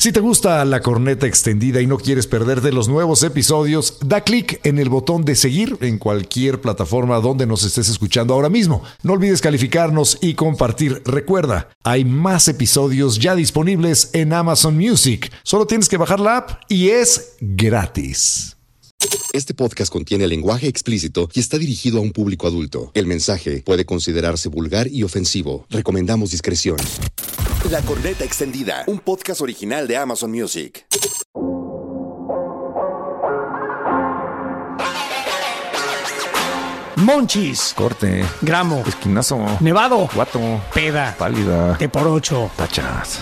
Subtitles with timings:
[0.00, 4.60] Si te gusta la corneta extendida y no quieres perderte los nuevos episodios, da clic
[4.62, 8.84] en el botón de seguir en cualquier plataforma donde nos estés escuchando ahora mismo.
[9.02, 11.02] No olvides calificarnos y compartir.
[11.04, 15.32] Recuerda, hay más episodios ya disponibles en Amazon Music.
[15.42, 18.56] Solo tienes que bajar la app y es gratis.
[19.32, 22.92] Este podcast contiene lenguaje explícito y está dirigido a un público adulto.
[22.94, 25.66] El mensaje puede considerarse vulgar y ofensivo.
[25.70, 26.76] Recomendamos discreción.
[27.64, 30.86] La corneta extendida, un podcast original de Amazon Music.
[36.96, 40.40] Monchis, Corte, gramo, esquinazo, nevado, guato,
[40.72, 43.18] peda, pálida, te por ocho, tachas,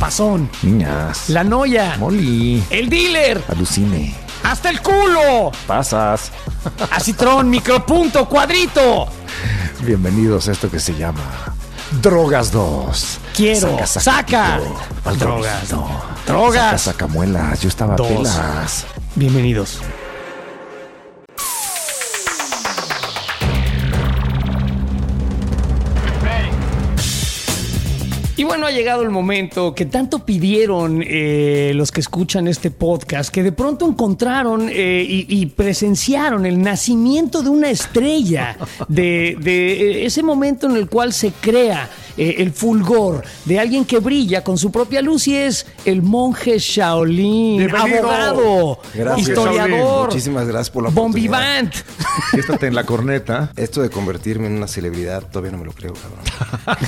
[0.00, 4.12] pasón, niñas, la noya, moli, el dealer, alucine,
[4.42, 6.32] hasta el culo, pasas.
[6.90, 9.06] acitrón, micropunto, cuadrito.
[9.82, 11.54] Bienvenidos a esto que se llama
[11.90, 13.18] Drogas 2.
[13.34, 14.60] Quiero, saca.
[15.02, 15.68] Pal Drogas.
[15.68, 16.02] droguito.
[16.26, 16.62] Drogas.
[16.64, 17.60] Saca, saca muelas.
[17.60, 18.08] Yo estaba Dos.
[18.08, 18.86] pelas.
[19.14, 19.78] Bienvenidos.
[28.36, 33.32] Y bueno, ha llegado el momento que tanto pidieron eh, los que escuchan este podcast,
[33.32, 38.56] que de pronto encontraron eh, y, y presenciaron el nacimiento de una estrella,
[38.88, 43.84] de, de, eh, ese momento en el cual se crea eh, el fulgor de alguien
[43.84, 48.10] que brilla con su propia luz y es el monje Shaolin, Bienvenido.
[48.10, 50.06] abogado, Gracias, historiador, Shaolin.
[50.06, 51.72] Muchísimas gracias por la vivant.
[52.32, 53.52] Siéntate en la corneta.
[53.54, 56.78] Esto de convertirme en una celebridad todavía no me lo creo, cabrón.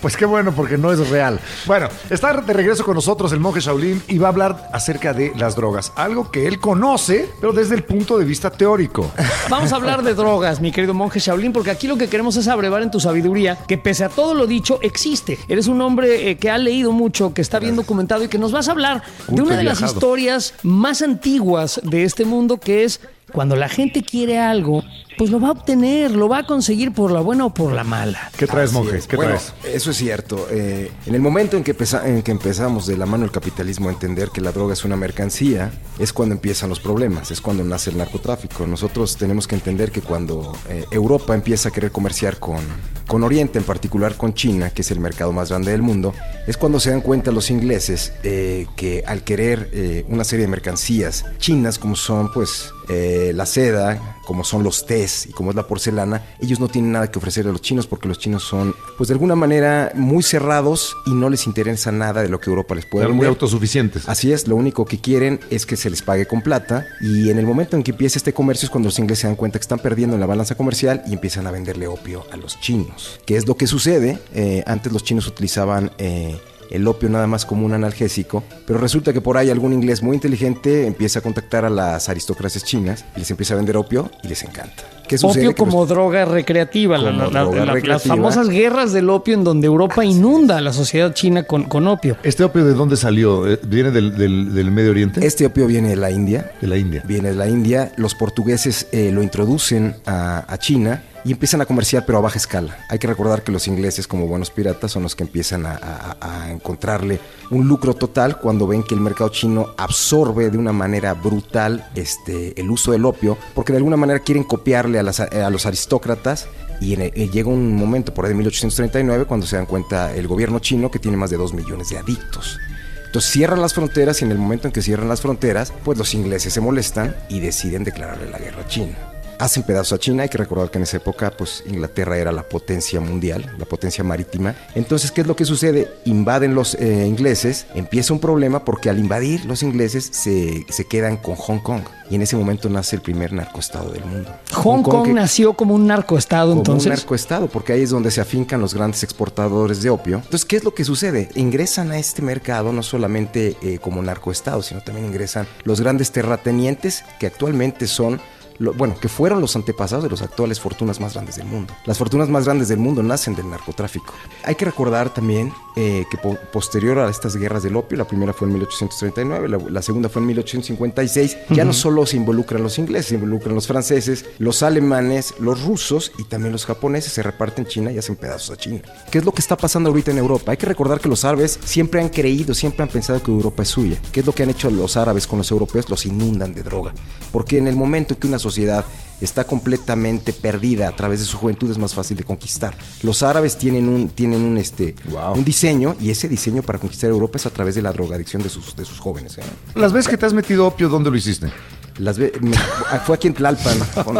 [0.00, 1.40] Pues qué bueno, porque no es real.
[1.66, 5.32] Bueno, está de regreso con nosotros el monje Shaolin y va a hablar acerca de
[5.36, 5.92] las drogas.
[5.96, 9.10] Algo que él conoce, pero desde el punto de vista teórico.
[9.48, 12.48] Vamos a hablar de drogas, mi querido monje Shaolin, porque aquí lo que queremos es
[12.48, 15.38] abrevar en tu sabiduría que pese a todo lo dicho, existe.
[15.48, 18.52] Eres un hombre eh, que ha leído mucho, que está bien documentado y que nos
[18.52, 23.00] vas a hablar de una de las historias más antiguas de este mundo, que es
[23.32, 24.82] cuando la gente quiere algo,
[25.18, 27.84] pues lo va a obtener, lo va a conseguir por la buena o por la
[27.84, 28.30] mala.
[28.36, 28.98] ¿Qué traes, Así monje?
[28.98, 29.06] es.
[29.06, 29.52] ¿Qué bueno, traes?
[29.74, 30.46] eso es cierto.
[30.50, 33.88] Eh, en el momento en que, empeza- en que empezamos de la mano del capitalismo
[33.88, 37.62] a entender que la droga es una mercancía, es cuando empiezan los problemas, es cuando
[37.64, 38.66] nace el narcotráfico.
[38.66, 42.60] Nosotros tenemos que entender que cuando eh, Europa empieza a querer comerciar con,
[43.06, 46.14] con Oriente, en particular con China, que es el mercado más grande del mundo,
[46.46, 50.50] es cuando se dan cuenta los ingleses eh, que al querer eh, una serie de
[50.50, 55.56] mercancías chinas, como son pues eh, la seda, como son los tés y como es
[55.56, 58.74] la porcelana, ellos no tienen nada que ofrecer a los chinos porque los chinos son,
[58.96, 62.74] pues de alguna manera, muy cerrados y no les interesa nada de lo que Europa
[62.74, 64.08] les puede Eran muy autosuficientes.
[64.08, 67.38] Así es, lo único que quieren es que se les pague con plata y en
[67.38, 69.62] el momento en que empieza este comercio es cuando los ingleses se dan cuenta que
[69.62, 73.20] están perdiendo en la balanza comercial y empiezan a venderle opio a los chinos.
[73.26, 74.18] ¿Qué es lo que sucede?
[74.34, 75.90] Eh, antes los chinos utilizaban...
[75.98, 76.38] eh,
[76.72, 80.14] el opio nada más como un analgésico, pero resulta que por ahí algún inglés muy
[80.16, 84.28] inteligente empieza a contactar a las aristocracias chinas y les empieza a vender opio y
[84.28, 84.82] les encanta.
[85.06, 85.48] ¿Qué sucede?
[85.48, 88.14] Opio los- como droga recreativa, Como la- la- droga la- las recreativa.
[88.16, 92.16] famosas guerras del opio en donde Europa inunda a la sociedad china con, con opio.
[92.22, 93.46] ¿Este opio de dónde salió?
[93.46, 95.26] Eh, ¿Viene del, del- del Medio Oriente?
[95.26, 97.02] Este opio viene de la India, De la India.
[97.06, 101.66] viene de la India, los portugueses eh, lo introducen a, a China y empiezan a
[101.66, 102.78] comerciar pero a baja escala.
[102.88, 107.20] Hay que recordar que los ingleses como buenos piratas son los que empiezan a, encontrarle
[107.50, 112.58] un lucro total cuando ven que el mercado chino absorbe de una manera brutal este,
[112.60, 116.48] el uso del opio porque de alguna manera quieren copiarle a, las- a los aristócratas
[116.80, 120.58] y eh, llega un momento por ahí de 1839 cuando se dan cuenta el gobierno
[120.58, 122.58] chino que tiene más de 2 millones de adictos.
[123.06, 126.14] Entonces cierran las fronteras y en el momento en que cierran las fronteras, pues los
[126.14, 128.96] ingleses se molestan y deciden declararle la guerra a China.
[129.42, 132.44] Hacen pedazos a China, hay que recordar que en esa época pues Inglaterra era la
[132.48, 134.54] potencia mundial, la potencia marítima.
[134.76, 135.88] Entonces, ¿qué es lo que sucede?
[136.04, 141.16] Invaden los eh, ingleses, empieza un problema porque al invadir los ingleses se, se quedan
[141.16, 144.30] con Hong Kong y en ese momento nace el primer narcoestado del mundo.
[144.52, 146.86] Hong Kong que- nació como un narcoestado como entonces.
[146.86, 150.18] un narcoestado, porque ahí es donde se afincan los grandes exportadores de opio.
[150.18, 151.30] Entonces, ¿qué es lo que sucede?
[151.34, 157.02] Ingresan a este mercado no solamente eh, como narcoestado, sino también ingresan los grandes terratenientes
[157.18, 158.20] que actualmente son
[158.58, 161.72] lo- bueno, que fueron los antepasados de las actuales fortunas más grandes del mundo.
[161.86, 164.12] Las fortunas más grandes del mundo nacen del narcotráfico.
[164.44, 168.32] Hay que recordar también eh, que po- posterior a estas guerras del opio, la primera
[168.32, 172.78] fue en 1839, la, la segunda fue en 1856, ya no solo se involucran los
[172.78, 177.66] ingleses, se involucran los franceses, los alemanes, los rusos y también los japoneses, se reparten
[177.66, 178.82] China y hacen pedazos a China.
[179.10, 180.50] ¿Qué es lo que está pasando ahorita en Europa?
[180.52, 183.68] Hay que recordar que los árabes siempre han creído, siempre han pensado que Europa es
[183.70, 183.98] suya.
[184.12, 185.88] ¿Qué es lo que han hecho los árabes con los europeos?
[185.88, 186.92] Los inundan de droga.
[187.30, 188.84] Porque en el momento en que una sociedad
[189.24, 192.74] está completamente perdida a través de su juventud es más fácil de conquistar.
[193.02, 195.34] Los árabes tienen un, tienen un, este, Wow.
[195.34, 198.48] un diseño y ese diseño para conquistar Europa es a través de la drogadicción de
[198.48, 199.38] sus, de sus jóvenes.
[199.38, 199.42] ¿eh?
[199.74, 201.50] Las veces que te has metido opio, ¿dónde lo hiciste?
[201.98, 202.56] Las ve- me-
[203.06, 203.76] fue aquí en Tlalpan,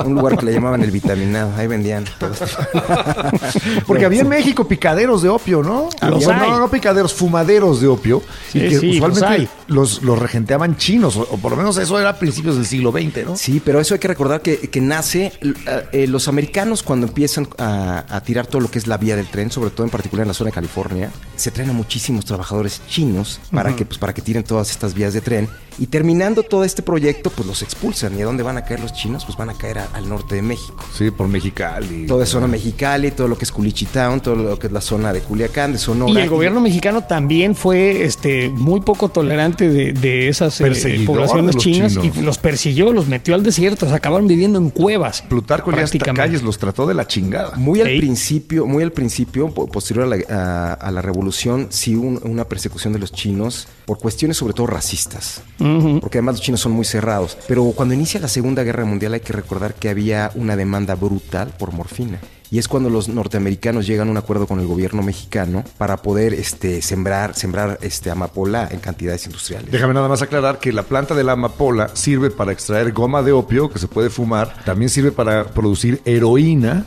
[0.06, 1.52] un lugar que le llamaban el vitaminado.
[1.56, 2.46] Ahí vendían todo esto.
[3.86, 5.88] Porque había en México picaderos de opio, ¿no?
[6.08, 6.50] Los O- hay.
[6.50, 8.22] no, no picaderos, fumaderos de opio.
[8.50, 9.48] Sí, y que sí, los usualmente hay.
[9.68, 12.92] los, los regenteaban chinos, o, o por lo menos eso era a principios del siglo
[12.92, 13.36] XX, ¿no?
[13.36, 17.48] Sí, pero eso hay que recordar que, que nace, eh, eh, los americanos cuando empiezan
[17.56, 20.24] a, a tirar todo lo que es la vía del tren, sobre todo en particular
[20.24, 24.12] en la zona de California, se traen a muchísimos trabajadores chinos para, que, pues, para
[24.12, 25.48] que tiren todas estas vías de tren.
[25.78, 28.18] Y terminando todo este proyecto, pues los expulsan.
[28.18, 29.24] ¿Y a dónde van a caer los chinos?
[29.24, 30.84] Pues van a caer a- al norte de México.
[30.96, 32.06] Sí, por Mexicali.
[32.06, 35.20] Toda zona Mexicali, todo lo que es Culichitown, todo lo que es la zona de
[35.20, 36.12] Culiacán, de Sonora.
[36.12, 41.46] Y el gobierno mexicano también fue este, muy poco tolerante de, de esas eh, poblaciones
[41.46, 42.16] de los chinas chinos.
[42.16, 45.22] y los persiguió, los metió al desierto, se acabaron viviendo en cuevas.
[45.22, 46.20] Plutarco Elías prácticamente.
[46.22, 47.56] Calles los trató de la chingada.
[47.56, 51.96] Muy al principio, muy al principio, po- posterior a la, a- a la revolución, sí
[51.96, 55.42] hubo un- una persecución de los chinos por cuestiones sobre todo racistas.
[56.00, 57.38] Porque además los chinos son muy cerrados.
[57.46, 61.52] Pero cuando inicia la Segunda Guerra Mundial hay que recordar que había una demanda brutal
[61.58, 62.18] por morfina.
[62.52, 66.34] Y es cuando los norteamericanos llegan a un acuerdo con el gobierno mexicano para poder
[66.34, 69.72] este, sembrar, sembrar este, amapola en cantidades industriales.
[69.72, 73.32] Déjame nada más aclarar que la planta de la amapola sirve para extraer goma de
[73.32, 76.86] opio que se puede fumar, también sirve para producir heroína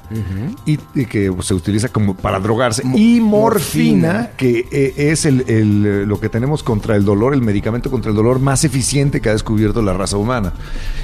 [0.68, 4.30] y, y que se utiliza como para drogarse Mo- y morfina, morfina.
[4.38, 8.16] que eh, es el, el, lo que tenemos contra el dolor, el medicamento contra el
[8.16, 10.54] dolor más eficiente que ha descubierto la raza humana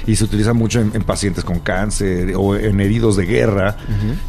[0.06, 3.76] y se utiliza mucho en, en pacientes con cáncer o en heridos de guerra,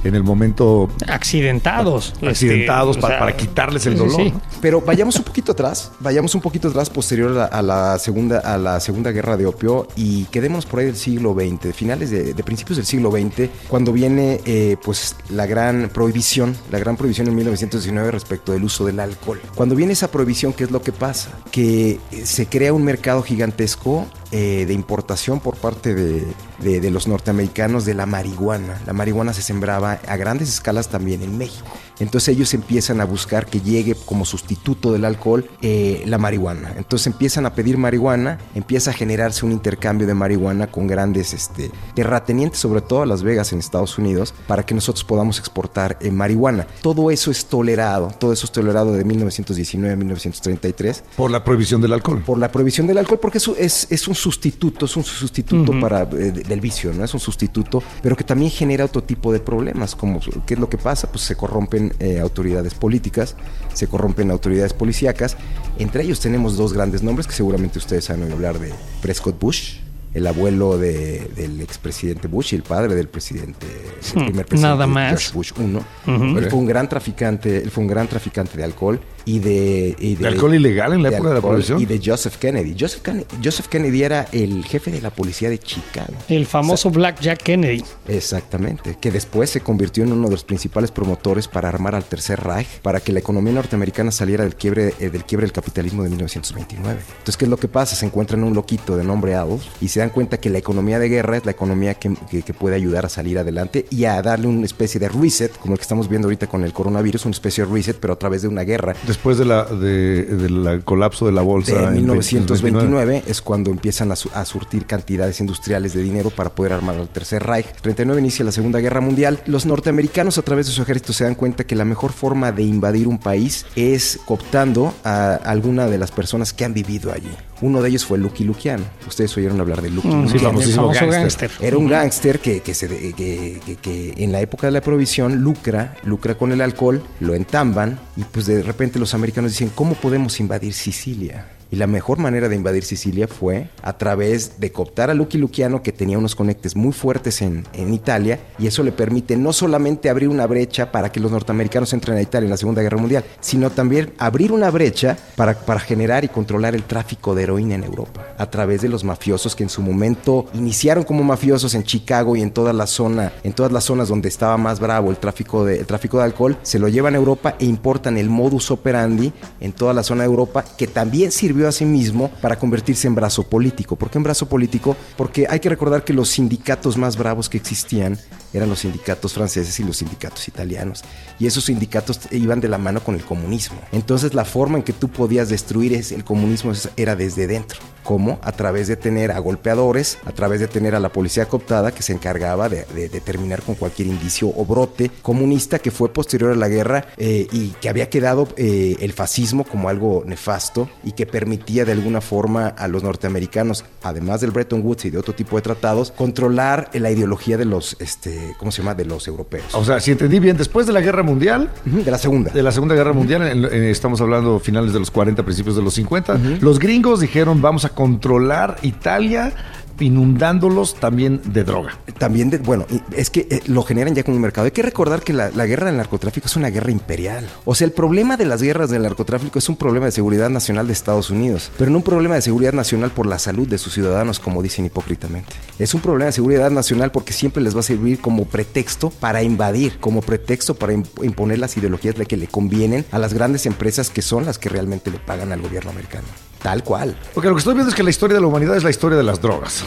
[0.04, 2.14] en el momento Accidentados.
[2.16, 4.16] este, accidentados para, sea, para quitarles el sí, dolor.
[4.16, 4.32] sí.
[4.32, 4.42] ¿no?
[4.62, 8.40] Pero vayamos un poquito atrás, vayamos un poquito atrás posterior a la, a la segunda
[8.40, 12.10] a la segunda guerra de opio y quedémonos por ahí del siglo XX, de finales
[12.12, 16.98] de, de principios del siglo XX, cuando viene eh, pues la gran prohibición, la gran
[16.98, 19.42] prohibición en 1919 respecto del uso del alcohol.
[19.56, 21.30] Cuando viene esa prohibición, ¿qué es lo que pasa?
[21.52, 26.24] Que eh, se crea un mercado gigantesco eh, de importación por parte de,
[26.64, 28.82] de- los norteamericanos de la marihuana.
[28.88, 31.68] La marihuana se sembraba a grandes escalas también en México.
[32.00, 36.74] Entonces ellos empiezan a buscar que llegue como sustituto del alcohol eh, la marihuana.
[36.78, 41.72] Entonces empiezan a pedir marihuana, empieza a generarse un intercambio de marihuana con grandes este,
[41.96, 46.12] terratenientes, sobre todo a Las Vegas en Estados Unidos, para que nosotros podamos exportar eh,
[46.12, 46.68] marihuana.
[46.82, 51.82] Todo eso es tolerado, todo eso es tolerado de 1919 a 1933 Por la prohibición
[51.82, 52.24] del alcohol.
[52.26, 56.04] por la prohibición del alcohol, porque eso es, es un sustituto, es un sustituto para,
[56.04, 57.04] eh, de- del vicio, ¿no?
[57.04, 60.70] Es un sustituto, pero que también genera otro tipo de problemas, como ¿qué es lo
[60.70, 61.12] que pasa?
[61.12, 63.36] Pues se corrompen eh, autoridades políticas,
[63.74, 65.36] se corrompen autoridades policíacas.
[65.80, 68.72] Entre ellos tenemos dos grandes nombres que seguramente ustedes han oído hablar de
[69.02, 69.78] Prescott Bush.
[70.14, 74.62] El abuelo de- del expresidente Bush y el padre del presidente, el Hmm, primer presidente
[74.76, 75.10] nada más.
[75.10, 76.38] George Bush I.
[76.38, 80.16] Él fue un gran traficante, él fue un gran traficante de alcohol y de, y
[80.16, 81.82] ¿De alcohol ilegal en la de época de la prohibición?
[81.82, 82.76] Y de Joseph Kennedy.
[82.80, 83.26] Joseph Kennedy.
[83.44, 86.14] Joseph Kennedy era el jefe de la policía de Chicago.
[86.28, 87.84] El famoso Black Jack Kennedy.
[88.08, 88.98] Exactamente.
[89.00, 92.68] Que después se convirtió en uno de los principales promotores para armar al Tercer Reich,
[92.82, 97.00] para que la economía norteamericana saliera del quiebre, eh, del quiebre del capitalismo de 1929.
[97.20, 97.96] Entonces, ¿qué es lo que pasa?
[97.96, 101.10] Se encuentran un loquito de nombre Adolf y se dan cuenta que la economía de
[101.10, 104.48] guerra es la economía que, que- que puede ayudar a salir adelante y a darle
[104.48, 107.66] una especie de reset, como el que estamos viendo ahorita con el coronavirus, una especie
[107.66, 108.96] de reset, pero a través de una guerra.
[109.14, 111.72] Después de la, de- del colapso de la bolsa.
[111.74, 116.50] de en 1929 es cuando empiezan a, su- a surtir cantidades industriales de dinero para
[116.50, 117.68] poder armar al Tercer Reich.
[117.82, 119.40] 39 inicia la Segunda Guerra Mundial.
[119.46, 122.64] Los norteamericanos a través de su ejército se dan cuenta que la mejor forma de
[122.64, 127.30] invadir un país es cooptando a alguna de las personas que han vivido allí.
[127.62, 128.84] Uno de ellos fue Lucky Luciano.
[129.08, 131.52] Ustedes oyeron hablar de Lucky Mm, Sí, famosísimo gángster.
[131.62, 134.82] Era un gángster que, que, se de- que- que- que en la época de la
[134.82, 139.70] prohibición lucra, lucra con el alcohol, lo entamban y pues de repente los americanos dicen,
[139.76, 141.46] ¿cómo podemos invadir Sicilia?
[141.74, 145.82] Y la mejor manera de invadir Sicilia fue a través de cooptar a Lucky Luciano,
[145.82, 150.08] que tenía unos conectes muy fuertes en, en Italia, y eso le permite no solamente
[150.08, 153.24] abrir una brecha para que los norteamericanos entren a Italia en la Segunda Guerra Mundial,
[153.40, 157.86] sino también abrir una brecha para, para generar y controlar el tráfico de heroína en
[157.86, 162.36] Europa, a través de los mafiosos que en su momento iniciaron como mafiosos en Chicago
[162.36, 165.66] y en toda la zona, en todas las zonas donde estaba más bravo el tráfico
[165.66, 169.34] de, el tráfico de alcohol, se lo llevan a Europa e importan el modus operandi
[169.60, 173.16] en toda la zona de Europa, que también sirvió a sí mismo para convertirse en
[173.16, 173.96] brazo político.
[173.96, 174.96] ¿Por qué en brazo político?
[175.18, 178.18] Porque hay que recordar que los sindicatos más bravos que existían
[178.54, 181.04] eran los sindicatos franceses y los sindicatos italianos.
[181.40, 183.80] Y esos sindicatos iban de la mano con el comunismo.
[183.92, 187.80] Entonces la forma en que tú podías destruir es- el comunismo era desde dentro.
[188.04, 188.40] ¿Cómo?
[188.42, 192.04] A través de tener a golpeadores, a través de tener a la policía cooptada que
[192.04, 196.56] se encargaba de, de, terminar con cualquier indicio o brote comunista que fue posterior a
[196.56, 201.26] la guerra eh, y que había quedado eh, el fascismo como algo nefasto y que
[201.26, 205.56] permitía de alguna forma a los norteamericanos, además del Bretton Woods y de otro tipo
[205.56, 208.96] de tratados, controlar la ideología de los, este, ¿cómo se llama?
[208.96, 209.74] De los europeos.
[209.74, 212.72] O sea, si entendí bien, después de la guerra mundial, de la segunda, de la
[212.72, 217.20] segunda guerra mundial, estamos hablando finales de los 40, principios de los 50, los gringos
[217.20, 219.54] dijeron vamos a controlar Italia
[220.00, 221.98] inundándolos también de droga.
[222.18, 222.86] También de, bueno,
[223.16, 224.66] es que eh, lo generan ya con un mercado.
[224.66, 227.48] Hay que recordar que la, guerra del narcotráfico es una guerra imperial.
[227.66, 230.88] O sea, el problema de las guerras del narcotráfico es un problema de seguridad nacional
[230.88, 233.94] de Estados Unidos, pero no un problema de seguridad nacional por la salud de sus
[233.94, 235.54] ciudadanos, como dicen hipócritamente.
[235.80, 239.44] Es un problema de seguridad nacional porque siempre les va a servir como pretexto para
[239.44, 244.22] invadir, como pretexto para imponer las ideologías que le convienen a las grandes empresas que
[244.22, 246.28] son las que realmente le pagan al gobierno americano.
[246.64, 247.16] Tal cual.
[247.34, 249.18] Porque lo que estoy viendo es que la historia de la humanidad es la historia
[249.18, 249.84] de las drogas.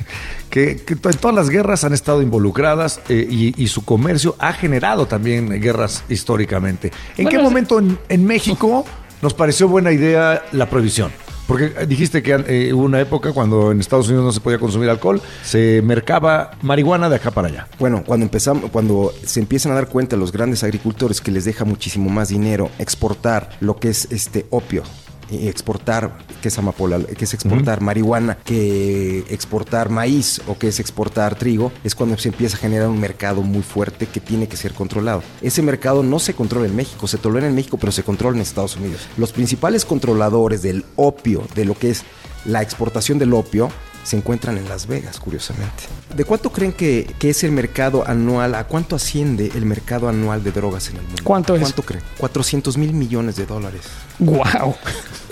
[0.50, 5.48] que, que, todas las guerras han estado involucradas eh, y, su comercio ha generado también
[5.60, 6.92] guerras históricamente.
[7.16, 8.84] ¿En qué momento en, México
[9.22, 11.10] nos pareció buena idea la prohibición?
[11.48, 14.88] Porque dijiste que eh, hubo una época cuando en Estados Unidos no se podía consumir
[14.88, 17.68] alcohol, se mercaba marihuana de acá para allá.
[17.80, 21.64] Bueno, cuando empezamos, cuando se empiezan a dar cuenta los grandes agricultores que les deja
[21.64, 24.84] muchísimo más dinero exportar lo que es este opio
[25.30, 31.34] exportar, que es amapola, que es exportar marihuana, que exportar maíz o que es exportar
[31.36, 34.72] trigo, es cuando se empieza a generar un mercado muy fuerte que tiene que ser
[34.72, 35.22] controlado.
[35.40, 38.42] Ese mercado no se controla en México, se tolera en México, pero se controla en
[38.42, 39.00] Estados Unidos.
[39.16, 42.02] Los principales controladores del opio, de lo que es
[42.44, 43.70] la exportación del opio,
[44.04, 45.84] se encuentran en Las Vegas, curiosamente.
[46.14, 48.54] ¿De cuánto creen que, es el mercado anual?
[48.54, 51.22] ¿A cuánto asciende el mercado anual de drogas en el mundo?
[51.24, 51.62] ¿Cuánto es?
[51.62, 52.02] ¿Cuánto creen?
[52.18, 53.82] 400 mil millones de dólares.
[54.18, 54.74] ¡Wow!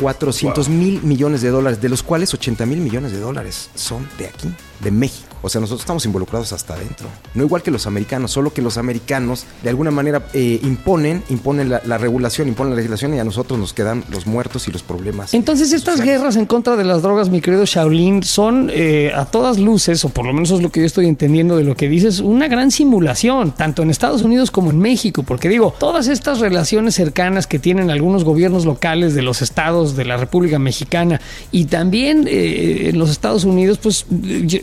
[0.01, 4.27] 400 mil millones de dólares, de los cuales 80 mil millones de dólares son de
[4.27, 4.49] aquí,
[4.81, 5.29] de México.
[5.43, 7.07] O sea, nosotros estamos involucrados hasta adentro.
[7.35, 11.69] No igual que los americanos, solo que los americanos de alguna manera eh, imponen, imponen
[11.71, 15.35] la, regulación, imponen la legislación y a nosotros nos quedan los muertos y los problemas.
[15.35, 19.59] Entonces, estas guerras en contra de las drogas, mi querido Shaolin, son eh, a todas
[19.59, 22.21] luces, o por lo menos es lo que yo estoy entendiendo de lo que dices,
[22.21, 25.23] una gran simulación, tanto en Estados Unidos como en México.
[25.23, 30.05] Porque digo, todas estas relaciones cercanas que tienen algunos gobiernos locales de los estados de
[30.05, 31.21] la República Mexicana
[31.53, 34.05] y también eh, en los Estados Unidos, pues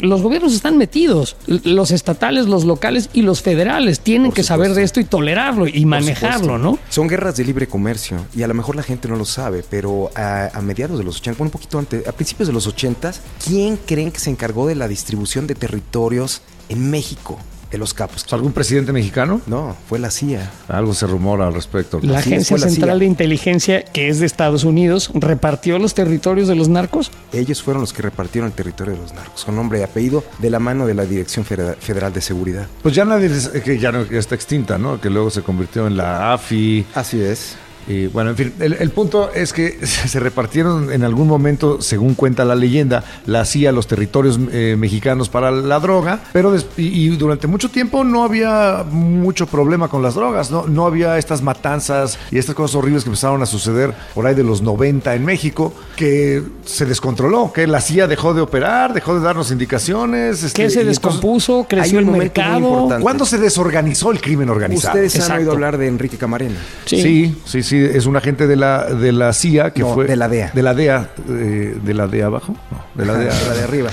[0.06, 1.36] los gobiernos están metidos.
[1.48, 5.86] Los estatales, los locales y los federales tienen que saber de esto y tolerarlo y
[5.86, 6.78] manejarlo, ¿no?
[6.90, 10.10] Son guerras de libre comercio y a lo mejor la gente no lo sabe, pero
[10.16, 13.14] a, mediados de los 80, un poquito antes, a principios de los 80,
[13.46, 17.38] ¿quién creen que se encargó de la distribución de territorios en México?
[17.76, 18.26] De los capos.
[18.32, 19.42] ¿Algún presidente mexicano?
[19.48, 20.50] No, fue la CIA.
[20.70, 22.00] Algo se rumora al respecto.
[22.02, 26.70] La Agencia Central de Inteligencia, que es de Estados Unidos, repartió los territorios de los
[26.70, 27.12] narcos.
[27.34, 30.50] Ellos fueron los que repartieron el territorio de los narcos, con nombre y apellido, de
[30.50, 32.68] la mano de la Dirección Federal de Seguridad.
[32.82, 33.30] Pues ya nadie,
[33.64, 35.02] que ya, ya está extinta, ¿no?
[35.02, 36.86] Que luego se convirtió en la AFI.
[36.96, 37.58] Así es.
[37.88, 42.44] Y bueno, en fin, el, punto es que se repartieron en algún momento, según cuenta
[42.44, 47.70] la leyenda, la CIA los territorios eh, mexicanos para la droga, pero y, durante mucho
[47.70, 50.66] tiempo no había mucho problema con las drogas, ¿no?
[50.68, 54.44] no había estas matanzas y estas cosas horribles que empezaron a suceder por ahí de
[54.44, 59.22] los 90 en México, que se descontroló, que la CIA dejó de operar, dejó de
[59.22, 60.44] darnos indicaciones.
[60.44, 62.90] Este, que se descompuso, creció el mercado.
[63.00, 64.96] ¿Cuándo se desorganizó el crimen organizado?
[64.96, 66.56] Ustedes han oído hablar de Enrique Camarena.
[66.86, 67.62] sí, sí.
[67.62, 70.06] sí es un agente de la, de la CIA que fue.
[70.06, 70.52] De la DEA.
[70.54, 71.10] De la DEA.
[71.30, 72.56] Eh, ¿De la DEA abajo?
[72.72, 73.34] No, de la DEA.
[73.34, 73.90] de la de arriba.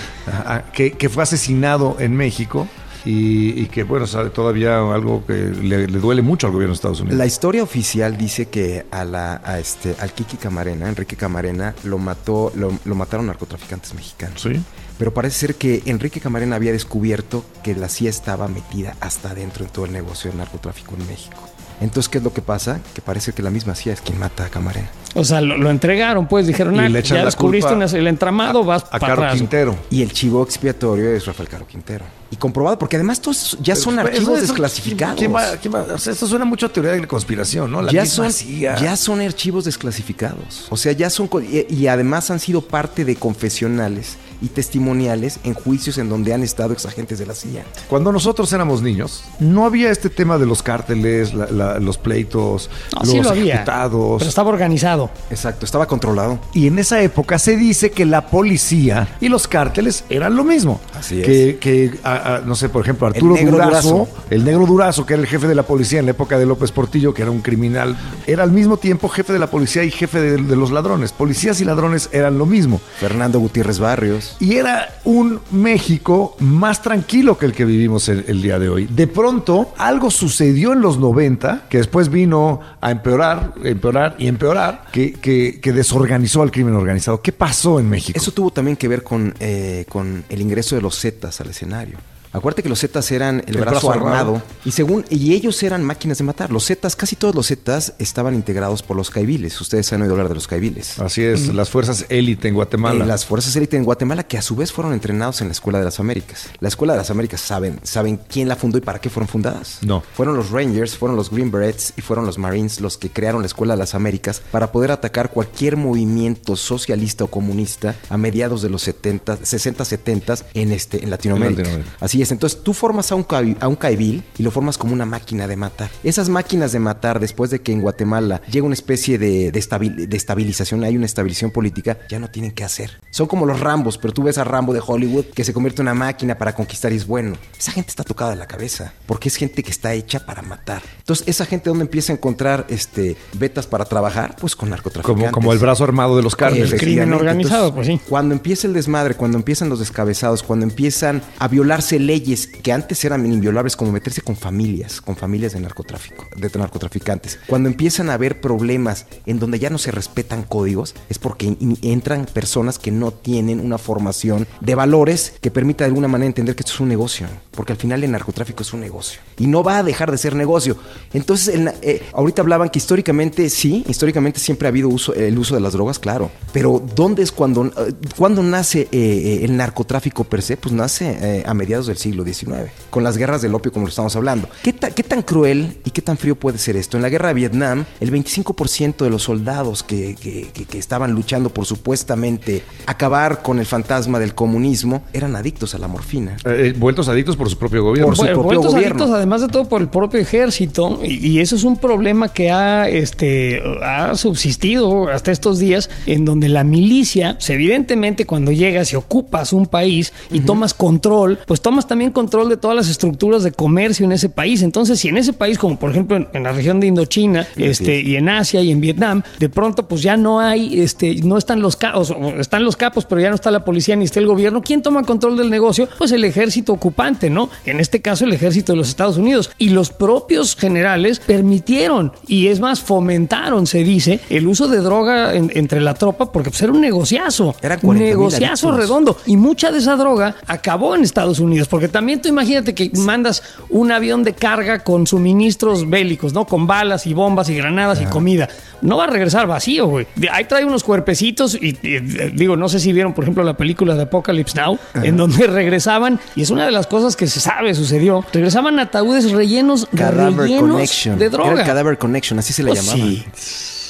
[0.72, 2.68] que, fue asesinado en México.
[3.04, 7.18] Y, que, bueno, sabe todavía algo que le, duele mucho al gobierno de Estados Unidos.
[7.18, 11.98] La historia oficial dice que a la, a este, al Kiki Camarena, Enrique Camarena, lo
[11.98, 14.40] mató, lo, lo mataron narcotraficantes mexicanos.
[14.40, 14.62] Sí.
[14.98, 19.64] Pero parece ser que Enrique Camarena había descubierto que la CIA estaba metida hasta adentro
[19.64, 21.51] en todo el negocio del narcotráfico en México.
[21.82, 22.80] Entonces, ¿qué es lo que pasa?
[22.94, 24.88] Que parece que la misma CIA es quien mata a Camarena.
[25.14, 29.76] O sea, lo, entregaron, pues dijeron, ah, ya descubriste el entramado, vas a Caro Quintero.
[29.90, 32.04] Y el chivo expiatorio es Rafael Caro Quintero.
[32.30, 35.20] Y comprobado, porque además todos ya son archivos desclasificados.
[35.20, 37.86] O sea, esto suena mucho a teoría de conspiración, ¿no?
[37.90, 40.68] ya, son, ya son archivos desclasificados.
[40.70, 41.28] O sea, ya son.
[41.42, 46.72] y además han sido parte de confesionales y testimoniales en juicios en donde han estado
[46.72, 47.64] exagentes de la CIA.
[47.88, 52.68] Cuando nosotros éramos niños, no había este tema de los cárteles, la- la- los pleitos,
[52.94, 53.54] No, los sí lo había.
[53.54, 54.18] ejecutados.
[54.18, 55.10] Pero estaba organizado.
[55.30, 56.38] Exacto, estaba controlado.
[56.52, 60.80] Y en esa época se dice que la policía y los cárteles eran lo mismo.
[60.94, 61.26] Así es.
[61.26, 64.08] Que, que, a- a, no sé, por ejemplo, Arturo negro Durazo, Durazo.
[64.30, 66.72] el negro Durazo, que era el jefe de la policía en la época de López
[66.72, 67.96] Portillo, que era un criminal,
[68.26, 71.12] era al mismo tiempo jefe de la policía y jefe de, de los ladrones.
[71.12, 72.80] Policías y ladrones eran lo mismo.
[72.98, 74.31] Fernando Gutiérrez Barrios.
[74.40, 78.86] Y era un México más tranquilo que el que vivimos el, día de hoy.
[78.86, 84.84] De pronto, algo sucedió en los 90, que después vino a empeorar, empeorar y empeorar,
[84.92, 87.20] que, que- que desorganizó al crimen organizado.
[87.22, 88.18] ¿Qué pasó en México?
[88.18, 91.98] Eso tuvo también que ver con, eh, con el ingreso de los Zetas al escenario.
[92.32, 94.42] Acuérdate que los Zetas eran el, El brazo, brazo armado, armado.
[94.64, 96.50] y según y ellos eran máquinas de matar.
[96.50, 99.60] Los Zetas, casi todos los Zetas estaban integrados por los caibiles.
[99.60, 100.98] Ustedes han oído hablar de los caibiles.
[100.98, 103.04] Así es, las fuerzas élite en Guatemala.
[103.04, 105.78] Eh, las fuerzas élite en Guatemala que a su vez fueron entrenados en la Escuela
[105.78, 106.48] de las Américas.
[106.60, 109.78] La Escuela de las Américas saben, saben quién la fundó y para qué fueron fundadas.
[109.82, 110.02] No.
[110.14, 113.46] Fueron los Rangers, fueron los Green Berets y fueron los Marines los que crearon la
[113.46, 118.70] Escuela de las Américas para poder atacar cualquier movimiento socialista o comunista a mediados de
[118.70, 121.60] los 70, 60, 70 en este en Latinoamérica.
[121.62, 121.96] En Latinoamérica.
[122.00, 122.32] Así es.
[122.32, 125.46] Entonces tú formas a un, caibil, a un caibil y lo formas como una máquina
[125.46, 125.90] de matar.
[126.04, 130.06] Esas máquinas de matar, después de que en Guatemala llega una especie de, de estabil-
[130.06, 132.98] de estabilización, hay una estabilización política, ya no tienen qué hacer.
[133.10, 135.88] Son como los Rambos, pero tú ves a Rambo de Hollywood que se convierte en
[135.88, 137.36] una máquina para conquistar y es bueno.
[137.58, 140.82] Esa gente está tocada de la cabeza, porque es gente que está hecha para matar.
[140.98, 145.24] Entonces, esa gente donde empieza a encontrar este vetas para trabajar, pues con narcotraficantes.
[145.30, 146.72] como, como el brazo armado de los cárteles.
[146.72, 148.00] El crimen organizado, pues sí.
[148.08, 153.04] Cuando empieza el desmadre, cuando empiezan los descabezados, cuando empiezan a violarse leyes que antes
[153.04, 158.14] eran inviolables, como meterse con familias, con familias de narcotráfico, de narcotraficantes, cuando empiezan a
[158.14, 163.12] haber problemas en donde ya no se respetan códigos, es porque entran personas que no
[163.12, 166.88] tienen una formación de valores que permita de alguna manera entender que esto es un
[166.88, 170.18] negocio, porque al final el narcotráfico es un negocio y no va a dejar de
[170.18, 170.76] ser negocio.
[171.12, 175.54] Entonces, el eh, ahorita hablaban que históricamente sí, históricamente siempre ha habido uso, el uso
[175.54, 180.24] de las drogas, claro, pero ¿dónde es cuando, eh, cuando nace eh, eh, el narcotráfico
[180.24, 180.56] per se?
[180.56, 183.90] Pues nace eh, a mediados del siglo XIX, con las guerras del opio como lo
[183.90, 184.48] estamos hablando.
[184.62, 186.96] ¿Qué, ta- ¿Qué tan cruel y qué tan frío puede ser esto?
[186.96, 191.12] En la guerra de Vietnam, el 25% de los soldados que, que- que- que estaban
[191.12, 196.36] luchando por supuestamente acabar con el fantasma del comunismo eran adictos a la morfina.
[196.44, 198.08] Eh, vueltos adictos por su propio gobierno.
[198.08, 198.96] Por su propio vueltos gobierno.
[199.02, 201.00] adictos, además de todo, por el propio ejército.
[201.04, 206.24] Y, y eso es un problema que ha, este, ha subsistido hasta estos días, en
[206.24, 211.60] donde la milicia, pues, evidentemente, cuando llegas y ocupas un país y tomas control, pues
[211.60, 214.62] tomas también control de todas las estructuras de comercio en ese país.
[214.62, 218.00] Entonces, si en ese país, como por ejemplo en, en la región de Indochina, este,
[218.00, 221.60] y en Asia y en Vietnam, de pronto, pues ya no hay, este, no están
[221.60, 224.62] los capos, están los capos, pero ya no está la policía ni está el gobierno.
[224.62, 225.86] ¿Quién toma control del negocio?
[225.98, 227.50] Pues el ejército ocupante, ¿no?
[227.66, 229.50] En este caso, el ejército de los Estados Unidos.
[229.58, 235.34] Y los propios generales permitieron, y es más, fomentaron, se dice, el uso de droga
[235.34, 237.48] en- entre la tropa, porque pues era un negociazo.
[237.48, 239.16] Un 40,000 negociazo redondo.
[239.26, 243.42] Y mucha de esa droga acabó en Estados Unidos, porque también tú imagínate que mandas
[243.70, 246.44] un avión de carga con suministros bélicos, ¿no?
[246.46, 248.48] Con balas y bombas y granadas y comida.
[248.82, 250.06] No va a regresar vacío, güey.
[250.30, 253.56] Ahí trae unos cuerpecitos y, y, eh, digo, no sé si vieron, por ejemplo, la
[253.56, 257.38] película de Apocalypse Now, en donde regresaban, y es una de las cosas que se
[257.40, 261.18] sabe sucedió, regresaban ataúdes rellenos, Cadaver rellenos Connection.
[261.18, 261.60] de Era droga.
[261.60, 263.08] el Cadaver Connection, así se le Pues llamaba.
[263.08, 263.24] sí.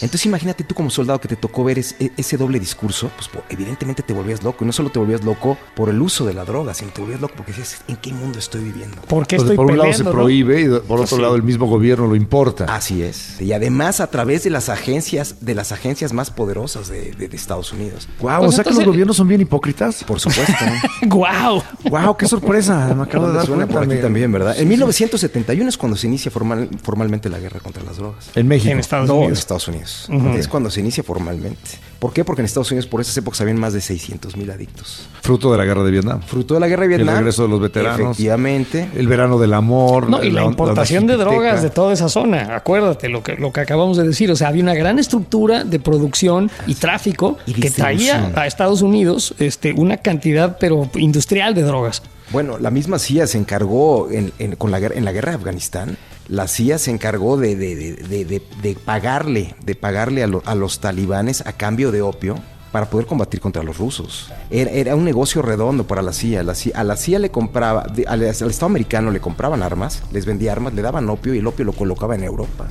[0.03, 3.31] Entonces imagínate tú como soldado que te tocó ver es- e- ese doble discurso, pues
[3.49, 4.65] evidentemente te volvías loco.
[4.65, 7.21] Y no solo te volvías loco por el uso de la droga, sino te volvías
[7.21, 8.97] loco porque decías, ¿en qué mundo estoy viviendo?
[9.03, 10.11] ¿Por qué Entonces, estoy por un lado se no?
[10.11, 11.23] prohíbe y por otro Sí.
[11.23, 12.65] lado el mismo gobierno lo importa.
[12.65, 13.41] Así es.
[13.41, 17.37] Y además a través de las agencias, de las agencias más poderosas de, de- de
[17.37, 18.09] Estados Unidos.
[18.21, 20.05] Wow, Pues o sea que los gobiernos son bien hipócritas.
[20.05, 20.53] Por supuesto.
[21.07, 21.63] ¡Guau!
[21.91, 22.93] Wow, qué sorpresa.
[22.97, 23.81] Me acabo de ¿Dónde dar suena cuenta.
[23.87, 24.59] por aquí también, ¿verdad?
[24.59, 28.31] En 1971 es cuando se inicia formal- formalmente la guerra contra las drogas.
[28.35, 28.71] En México.
[28.73, 29.39] En Estados no, en Unidos.
[30.37, 31.71] Es cuando se inicia formalmente.
[31.99, 32.25] ¿Por qué?
[32.25, 35.07] Porque en Estados Unidos por esas épocas habían más de 600 mil adictos.
[35.23, 36.21] Fruto de la guerra de Vietnam.
[36.21, 37.11] Fruto de la guerra de Vietnam.
[37.11, 38.01] El regreso de los veteranos.
[38.01, 38.89] Efectivamente.
[38.97, 40.11] El verano del amor.
[40.11, 42.57] No, y la, importación de drogas de toda esa zona.
[42.57, 44.31] Acuérdate lo que, lo que acabamos de decir.
[44.33, 48.83] O sea, había una gran estructura de producción y tráfico Y que traía a Estados
[48.83, 52.03] Unidos este, una cantidad, pero industrial de drogas.
[52.33, 55.37] Bueno, la misma CIA se encargó en, en- con la, guerra- en la guerra de
[55.37, 55.97] Afganistán.
[56.29, 60.81] La CIA se encargó de, de- de- de- pagarle, de pagarle a, lo- a los
[60.81, 62.37] talibanes a cambio de opio
[62.71, 64.33] para poder combatir contra los rusos.
[64.51, 66.43] Era, un negocio redondo para la CIA.
[66.43, 70.25] La CIA- a la CIA le compraba, al, al Estado americano le compraban armas, les
[70.25, 72.69] vendía armas, le daban opio y el opio lo colocaba en Europa.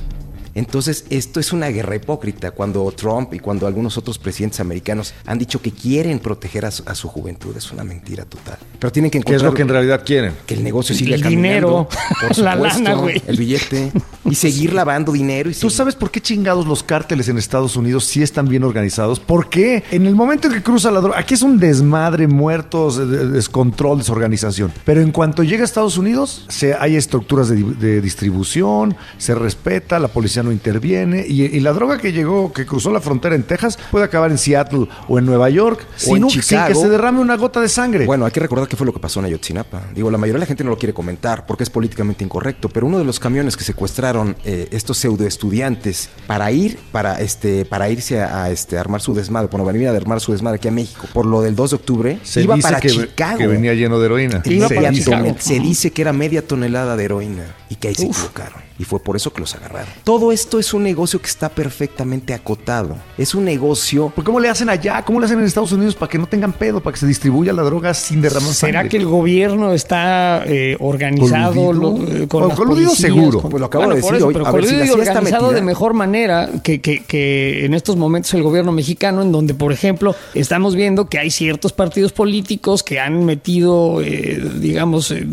[0.54, 5.38] Entonces, esto es una guerra hipócrita cuando Trump y cuando algunos otros presidentes americanos han
[5.38, 7.56] dicho que quieren proteger a su, a su juventud.
[7.56, 8.58] Es una mentira total.
[8.78, 10.32] Pero tienen que ¿Qué es encontrar lo que en realidad quieren?
[10.46, 11.48] que el negocio siga El caminando.
[11.48, 11.88] dinero,
[12.20, 13.22] por la supuesto, lana, güey.
[13.26, 13.92] El billete.
[14.24, 15.48] Y seguir lavando dinero.
[15.50, 18.62] Y ¿Tú seguir- sabes por qué chingados los cárteles en Estados Unidos sí están bien
[18.64, 19.20] organizados?
[19.20, 19.82] ¿Por qué?
[19.90, 23.28] En el momento en que cruza la droga, aquí es un desmadre, muertos, de- de-
[23.28, 24.72] descontrol, desorganización.
[24.84, 30.08] Pero en cuanto llega a Estados Unidos, se, hay estructuras de distribución, se respeta, la
[30.08, 33.78] policía no interviene y, y la droga que llegó, que cruzó la frontera en Texas,
[33.90, 36.68] puede acabar en Seattle o en Nueva York sin, en un- sin Chicago.
[36.68, 38.06] que se derrame una gota de sangre.
[38.06, 39.82] Bueno, hay que recordar qué fue lo que pasó en Ayotzinapa.
[39.94, 42.86] Digo, la mayoría de la gente no lo quiere comentar porque es políticamente incorrecto, pero
[42.86, 47.88] uno de los camiones que secuestraron eh, estos pseudo estudiantes para ir, para este, para
[47.90, 50.72] irse a, a, este, armar su desmadre, bueno, venir a armar su desmadre aquí a
[50.72, 53.38] México, por lo del 2 de octubre, se iba dice para que, Chicago.
[53.38, 54.42] que venía lleno de heroína.
[54.44, 55.34] Dice.
[55.38, 58.60] Se dice que era media tonelada de heroína y que ahí se equivocaron.
[58.78, 59.88] Y fue por eso que los agarraron.
[60.02, 62.96] Todo esto es un negocio que está perfectamente acotado.
[63.16, 65.02] Es un negocio ¿Por ¿Cómo le hacen allá?
[65.04, 67.52] ¿Cómo le hacen en Estados Unidos para que no tengan pedo, para que se distribuya
[67.52, 68.88] la droga sin derramar ¿Será sangre?
[68.90, 73.40] que el gobierno está eh, organizado eh, con Bueno, las coludido policías, seguro.
[73.40, 74.32] con- Pues lo acabo de decir hoy.
[74.32, 77.04] pero A ver, si coludido la y CIA está organizado de mejor manera que, que-
[77.04, 81.30] que en estos momentos el gobierno mexicano, en donde, por ejemplo, estamos viendo que hay
[81.30, 85.26] ciertos partidos políticos que han metido, eh, digamos, eh,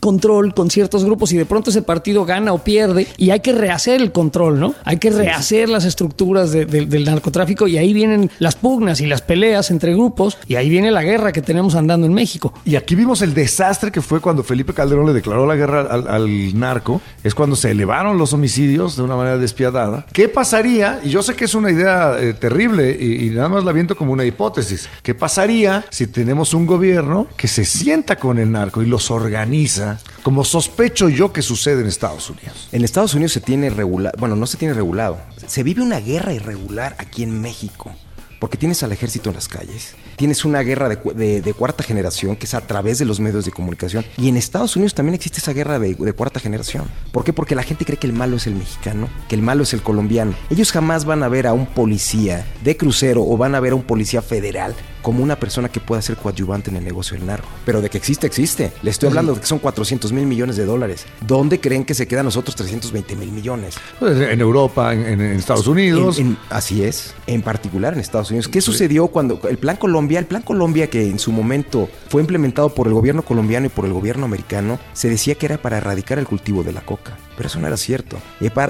[0.00, 4.00] control con ciertos grupos y de pronto partido gana o pierde y hay que rehacer
[4.00, 4.74] el control, ¿no?
[4.84, 9.06] Hay que rehacer las estructuras de- de- del narcotráfico y ahí vienen las pugnas y
[9.06, 12.52] las peleas entre grupos y ahí viene la guerra que tenemos andando en México.
[12.64, 16.08] Y aquí vimos el desastre que fue cuando Felipe Calderón le declaró la guerra al,
[16.08, 17.00] al narco.
[17.22, 20.06] Es cuando se elevaron los homicidios de una manera despiadada.
[20.12, 21.00] ¿Qué pasaría?
[21.04, 23.96] Y yo sé que es una idea eh, terrible y, y nada más la viento
[23.96, 24.88] como una hipótesis.
[25.02, 29.98] ¿Qué pasaría si tenemos un gobierno que se sienta con el narco y los organiza
[30.24, 32.68] como sospecho yo que sucede en Estados Unidos?
[32.72, 35.20] En Estados Unidos se tiene regulado, bueno, no se tiene regulado.
[35.46, 37.92] Se vive una guerra irregular aquí en México.
[38.40, 41.82] Porque tienes al ejército en las calles, tienes una guerra de, cu- de- de cuarta
[41.82, 44.04] generación que es a través de los medios de comunicación.
[44.18, 46.84] Y en Estados Unidos también existe esa guerra de, de cuarta generación.
[47.10, 47.32] ¿Por qué?
[47.32, 49.80] Porque la gente cree que el malo es el mexicano, que el malo es el
[49.82, 50.34] colombiano.
[50.50, 53.76] Ellos jamás van a ver a un policía de crucero o van a ver a
[53.76, 57.46] un policía federal como una persona que pueda ser coadyuvante en el negocio del narco.
[57.64, 58.72] Pero de que existe, existe.
[58.82, 61.04] Le estoy hablando de que son 400 mil millones de dólares.
[61.20, 63.74] ¿Dónde creen que se quedan los otros 320 mil millones?
[64.00, 66.18] Pues, en Europa, en, Estados Unidos.
[66.18, 68.48] En- en- así es, en particular en Estados Unidos.
[68.48, 72.70] ¿Qué sucedió cuando el Plan Colombia, el Plan Colombia que en su momento fue implementado
[72.74, 76.18] por el gobierno colombiano y por el gobierno americano, se decía que era para erradicar
[76.18, 78.16] el cultivo de la coca, pero eso no era cierto.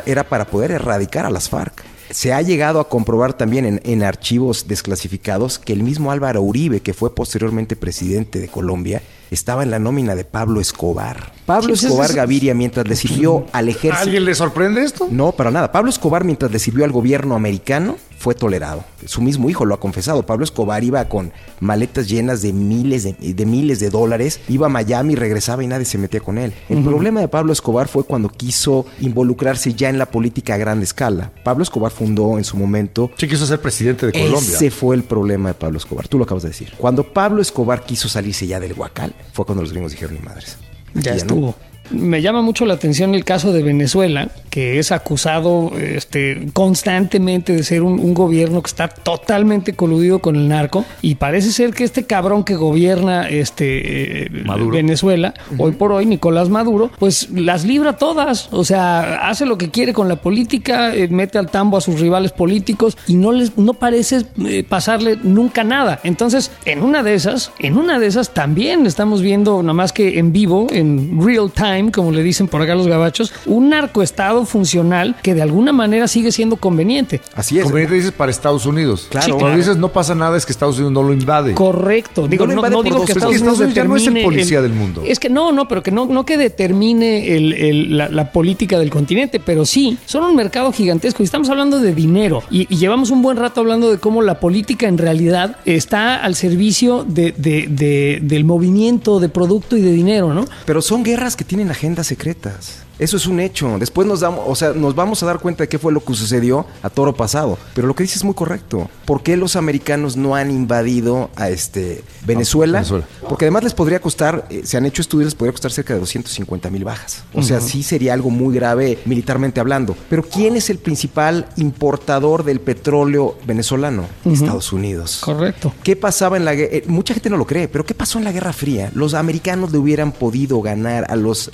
[0.05, 1.85] Era para poder erradicar a las FARC.
[2.11, 6.81] Se ha llegado a comprobar también en, en archivos desclasificados que el mismo Álvaro Uribe,
[6.81, 11.33] que fue posteriormente presidente de Colombia, estaba en la nómina de Pablo Escobar.
[11.47, 14.03] Pablo Sí, Escobar es- es- Gaviria, mientras le sirvió al ¿A ejército.
[14.03, 15.09] alguien le sorprende esto?
[15.11, 15.73] No, para nada.
[15.73, 18.83] Pablo Escobar, mientras le sirvió al gobierno americano, fue tolerado.
[19.05, 20.25] Su mismo hijo lo ha confesado.
[20.25, 24.71] Pablo Escobar iba con maletas llenas de miles de, de miles de dólares, iba a
[24.71, 26.55] Miami, regresaba y nadie se metía con él.
[26.71, 30.83] El problema de Pablo Escobar fue cuando quiso involucrarse ya en la política a gran
[30.83, 31.33] escala.
[31.45, 34.55] Pablo Escobar fundó en su momento Sí quiso ser presidente de Colombia.
[34.55, 36.09] ese fue el problema de Pablo Escobar.
[36.09, 36.73] Tú lo acabas de decir.
[36.79, 40.57] Cuando Pablo Escobar quiso salirse ya del Huacal, fue cuando los gringos dijeron ni madres.
[40.95, 41.55] Ya Aquí no.
[41.91, 47.63] Me llama mucho la atención el caso de Venezuela, que es acusado este, constantemente de
[47.63, 50.85] ser un, un gobierno que está totalmente coludido con el narco.
[51.03, 54.31] Y parece ser que este cabrón que gobierna este, eh.
[54.71, 58.49] Venezuela, hoy por hoy, Nicolás Maduro, pues las libra todas.
[58.53, 62.01] O sea, hace lo que quiere con la política, eh, mete al tambo a sus
[62.01, 66.01] rivales políticos y no les no parece eh, pasarle nunca nada.
[66.05, 70.19] Entonces, en una de esas, en una de esas también estamos viendo, nada más que
[70.19, 75.17] en vivo, en real time, como le dicen por acá los gabachos, un narcoestado funcional
[75.23, 77.21] que de alguna manera sigue siendo conveniente.
[77.35, 77.65] Así es.
[77.65, 79.07] Conveniente dices para Estados Unidos.
[79.11, 79.27] Claro.
[79.27, 81.55] Sí, Cuando dices no pasa nada es que Estados Unidos no lo invade.
[81.55, 82.27] Correcto.
[82.29, 84.07] Digo, no, invade no por digo que es que Estados, Estados Unidos ya no es
[84.07, 85.03] el policía del mundo.
[85.07, 88.79] Es que no, no, pero que no, no que determine el- el- la, la política
[88.79, 92.43] del continente, pero sí, son un mercado gigantesco y estamos hablando de dinero.
[92.51, 96.35] Y, y llevamos un buen rato hablando de cómo la política en realidad está al
[96.35, 100.45] servicio de- de- de- del movimiento de producto y de dinero, ¿no?
[100.65, 102.84] Pero son guerras que tienen agendas secretas.
[102.99, 103.77] Eso es un hecho.
[103.79, 106.15] Después nos damos, o sea, nos vamos a dar cuenta de qué fue lo que
[106.15, 107.59] sucedió a toro pasado.
[107.75, 108.89] Pero lo que dices es muy correcto.
[109.05, 112.79] ¿Por qué los americanos no han invadido a este Venezuela?
[112.79, 113.07] Venezuela.
[113.29, 116.01] Porque además les podría costar, eh, se han hecho estudios, les podría costar cerca de
[116.01, 117.25] 250 mil bajas.
[117.35, 119.97] O sea, sí sería algo muy grave militarmente hablando.
[120.09, 124.07] Pero ¿quién es el principal importador del petróleo venezolano?
[124.25, 125.21] Estados Unidos.
[125.21, 125.73] Correcto.
[125.83, 126.85] ¿Qué pasaba en la guerra?
[126.87, 128.91] mucha gente no lo cree, pero ¿qué pasó en la Guerra Fría?
[128.95, 131.51] Los americanos le hubieran podido ganar a los,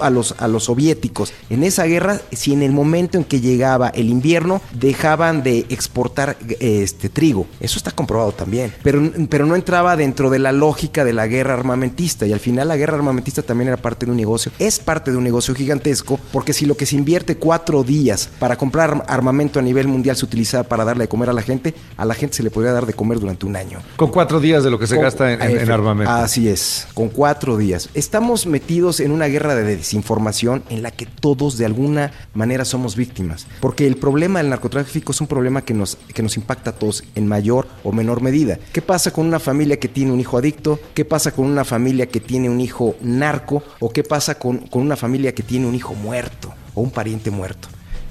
[0.00, 3.40] a los, a los soviéticos soviéticos en esa guerra si en el momento en que
[3.40, 7.46] llegaba el invierno dejaban de exportar este trigo.
[7.60, 8.72] Eso está comprobado también.
[8.82, 12.26] Pero, pero no entraba dentro de la lógica de la guerra armamentista.
[12.26, 14.50] Y al final la guerra armamentista también era parte de un negocio.
[14.58, 18.56] Es parte de un negocio gigantesco porque si lo que se invierte cuatro días para
[18.56, 22.04] comprar armamento a nivel mundial se utiliza para darle de comer a la gente, a
[22.04, 23.80] la gente se le podría dar de comer durante un año.
[23.96, 26.10] Con cuatro días de lo que se Con- gasta en, en- en Efe- armamento.
[26.12, 27.88] Así es, con cuatro días.
[27.94, 32.96] Estamos metidos en una guerra de desinformación en la que todos de alguna manera somos
[32.96, 33.46] víctimas.
[33.60, 37.04] Porque el problema del narcotráfico es un problema que nos, que nos impacta a todos
[37.14, 38.58] en mayor o menor medida.
[38.72, 40.80] ¿Qué pasa con una familia que tiene un hijo adicto?
[40.94, 43.62] ¿Qué pasa con una familia que tiene un hijo narco?
[43.80, 47.30] ¿O qué pasa con, con una familia que tiene un hijo muerto o un pariente
[47.30, 47.68] muerto?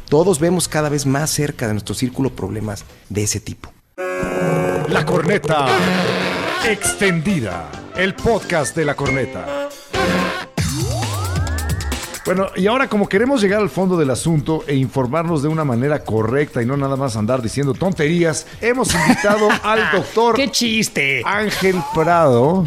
[0.08, 3.71] Todos vemos cada vez más cerca de nuestro círculo problemas de ese tipo.
[4.88, 5.67] La corneta
[6.67, 7.71] extendida.
[7.95, 9.61] El podcast de la corneta.
[12.23, 16.03] Bueno, y ahora como queremos llegar al fondo del asunto e informarnos de una manera
[16.03, 21.23] correcta y no nada más andar diciendo tonterías, hemos invitado al doctor ¡Qué chiste!
[21.25, 22.63] Ángel Prado.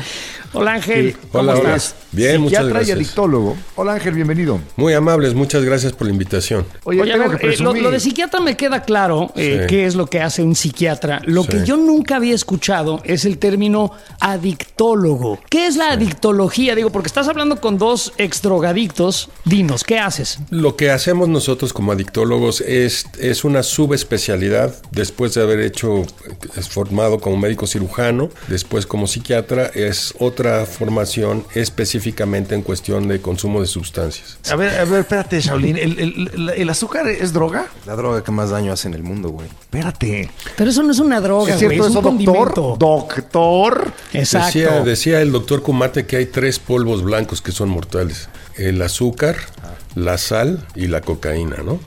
[0.56, 1.76] Hola Ángel, que- ¿cómo Hola, hola.
[1.76, 1.94] estás?
[2.12, 2.96] Bien, muchas Psiquiatra y gracias.
[2.96, 3.56] adictólogo.
[3.74, 4.60] Hola Ángel, bienvenido.
[4.76, 6.64] Muy amables, muchas gracias por la invitación.
[6.84, 7.82] Oye, Oye, a tengo ver, que eh, lo, presumir.
[7.82, 9.66] lo de psiquiatra me queda claro eh, Sí.
[9.68, 11.20] qué es lo que hace un psiquiatra.
[11.24, 11.48] Lo Sí.
[11.48, 13.90] que yo nunca había escuchado es el término
[14.20, 15.40] adictólogo.
[15.50, 16.76] ¿Qué es la adictología?
[16.76, 19.30] Digo, porque estás hablando con dos exdrogadictos.
[19.44, 20.38] Dinos, ¿qué haces?
[20.50, 26.02] Lo que hacemos nosotros como adictólogos es, es una subespecialidad después de haber hecho,
[26.56, 33.20] es formado como médico cirujano, después como psiquiatra, es otra formación específicamente en cuestión de
[33.20, 34.38] consumo de sustancias.
[34.50, 35.76] A ver, a ver, espérate, Shaolin.
[35.76, 37.66] ¿El, el- el azúcar es droga?
[37.86, 39.48] La droga que más daño hace en el mundo, güey.
[39.48, 40.30] Espérate.
[40.56, 42.76] Pero eso no es una droga, ¿Es güey, cierto es un eso, condimento.
[42.78, 42.78] doctor?
[42.78, 43.92] Doctor.
[44.12, 44.46] Exacto.
[44.58, 48.28] Decía, decía el doctor Kumate que hay tres polvos blancos que son mortales.
[48.56, 49.36] El azúcar,
[49.94, 51.78] la sal y la cocaína, ¿no?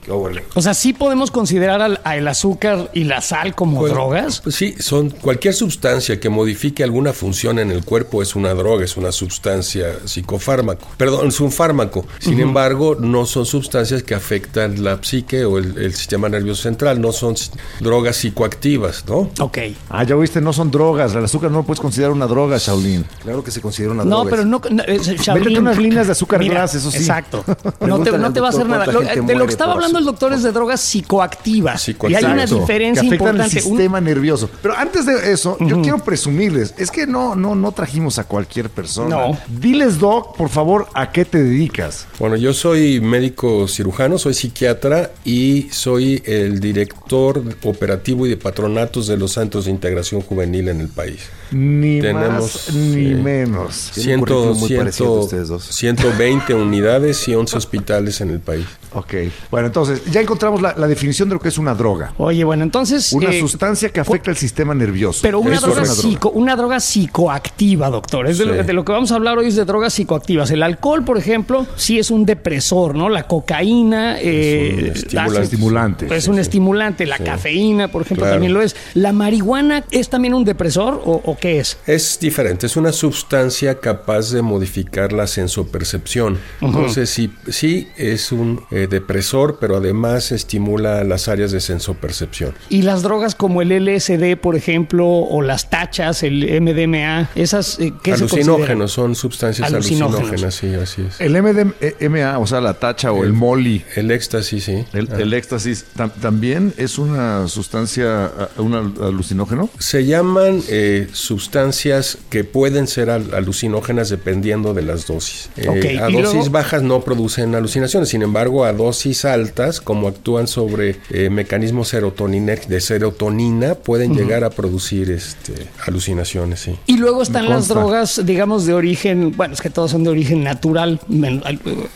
[0.56, 4.42] O sea, sí podemos considerar al, al azúcar y la sal como Pues- drogas.
[4.42, 8.86] Pues sí, son cualquier sustancia que modifique alguna función en el cuerpo es una droga,
[8.86, 10.88] es una sustancia psicofármaco.
[10.98, 12.06] Perdón, es un fármaco.
[12.20, 17.00] Sin embargo, no son sustancias que afectan la psique o el, el sistema nervioso central,
[17.02, 17.36] no son
[17.80, 19.30] drogas psicoactivas, ¿no?
[19.40, 19.58] Ok.
[19.90, 21.14] Ah, ya oíste, no son drogas.
[21.14, 23.06] El azúcar no lo puedes considerar una droga, Shaolin.
[23.24, 24.30] Claro que se considera una No, droga.
[24.32, 24.62] pero no.
[24.70, 26.98] no, eh, Shaolin- Métete unas líneas de azúcar glass, eso sí.
[26.98, 27.44] Exacto.
[27.88, 28.86] No te, no te va a hacer nada.
[28.88, 31.82] Lo- gente de lo que estaba hablando el doctor es de drogas psicoactivas.
[31.82, 32.22] Psicoactivas.
[32.22, 33.60] Y hay una diferencia que afectan importante.
[33.60, 34.50] el Un- sistema nervioso.
[34.62, 38.70] Pero antes de eso, yo quiero presumirles, es que no, no, no trajimos a cualquier
[38.70, 39.10] persona.
[39.16, 39.38] No.
[39.48, 42.08] Diles, Doc, por favor, ¿a qué te dedicas?
[42.20, 49.08] Bueno, yo soy médico cirujano, soy psiquiatra y soy el director operativo y de patronatos
[49.08, 51.30] de los centros de integración juvenil en el país.
[51.52, 53.92] Ni Tenemos, más ni menos.
[53.94, 55.64] Tienen un currículum muy parecido de ustedes dos.
[55.64, 58.66] 120 unidades y 11 hospitales en el país.
[58.94, 59.14] Ok.
[59.52, 62.14] Bueno, entonces, ya encontramos la, la definición de lo que es una droga.
[62.18, 63.12] Oye, bueno, entonces.
[63.14, 65.20] Una eh, sustancia que afecta el sistema nervioso.
[65.22, 66.02] Pero una droga, una droga.
[66.02, 68.28] psico- una droga psicoactiva, doctor.
[68.28, 68.50] Es de, Sí.
[68.52, 70.52] lo, de lo que vamos a hablar hoy es de drogas psicoactivas.
[70.52, 73.10] El alcohol, por ejemplo, sí es un depresor, ¿no?
[73.10, 76.16] La cocaína eh, Es un estimulante.
[76.16, 77.06] Es un estimulante.
[77.06, 78.36] La cafeína, por ejemplo, Claro.
[78.36, 78.76] también lo es.
[78.94, 81.78] ¿La marihuana es también un depresor o, o qué es?
[81.86, 86.38] Es diferente, es una sustancia capaz de modificar la sensopercepción.
[86.62, 92.54] Entonces, sí, sí es un eh, depresor, pero además estimula las áreas de sensopercepción.
[92.70, 97.94] Y las drogas como el LSD, por ejemplo, o las tachas, el MDMA, esas eh,
[98.04, 98.50] ¿qué se consideran?
[98.50, 100.20] Alucinógenos, son sustancias Alucinógenos.
[100.32, 101.22] alucinógenas, sí, así es.
[101.22, 104.86] El MDMA, o sea, la tacha o el molly, El éxtasis, sí.
[104.94, 105.16] el, Ah.
[105.20, 109.70] el éxtasis, tam- también es una sustancia, un al- alucinógeno.
[109.80, 115.50] Se llaman eh, sustancias que pueden ser al- alucinógenas dependiendo de las dosis.
[115.58, 115.68] Eh,
[116.00, 120.98] a dosis luego- bajas no producen alucinaciones, sin embargo, a dosis altas, como actúan sobre
[121.10, 125.54] eh, mecanismos de serotonina, pueden llegar a producir este,
[125.86, 126.60] alucinaciones.
[126.62, 126.76] Sí.
[126.86, 130.44] Y luego están las drogas, digamos, de origen, bueno, es que todas son de origen
[130.44, 131.42] natural, men-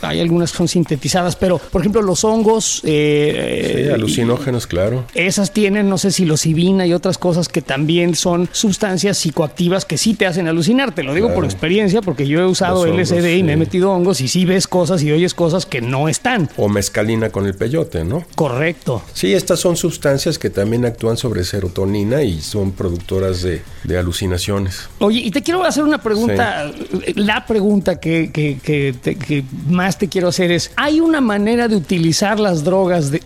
[0.01, 5.05] hay algunas que son sintetizadas, pero por ejemplo los hongos, eh, Sí, eh, alucinógenos, claro.
[5.13, 10.13] esas tienen, no sé, psilocibina y otras cosas que también son sustancias psicoactivas que sí
[10.13, 10.93] te hacen alucinar.
[10.93, 13.57] Te lo digo por experiencia, porque yo he usado Los hongos, LSD y me he
[13.57, 16.49] metido hongos y sí ves cosas y oyes cosas que no están.
[16.63, 18.23] O mezcalina con el peyote, ¿no?
[18.35, 19.01] Correcto.
[19.13, 24.87] Sí, estas son sustancias que también actúan sobre serotonina y son productoras de, de alucinaciones.
[24.99, 26.71] Oye, y te quiero hacer una pregunta.
[27.15, 31.67] La pregunta que, que- que te- que más te quiero hacer es: ¿hay una manera
[31.67, 33.23] de utilizar las drogas de-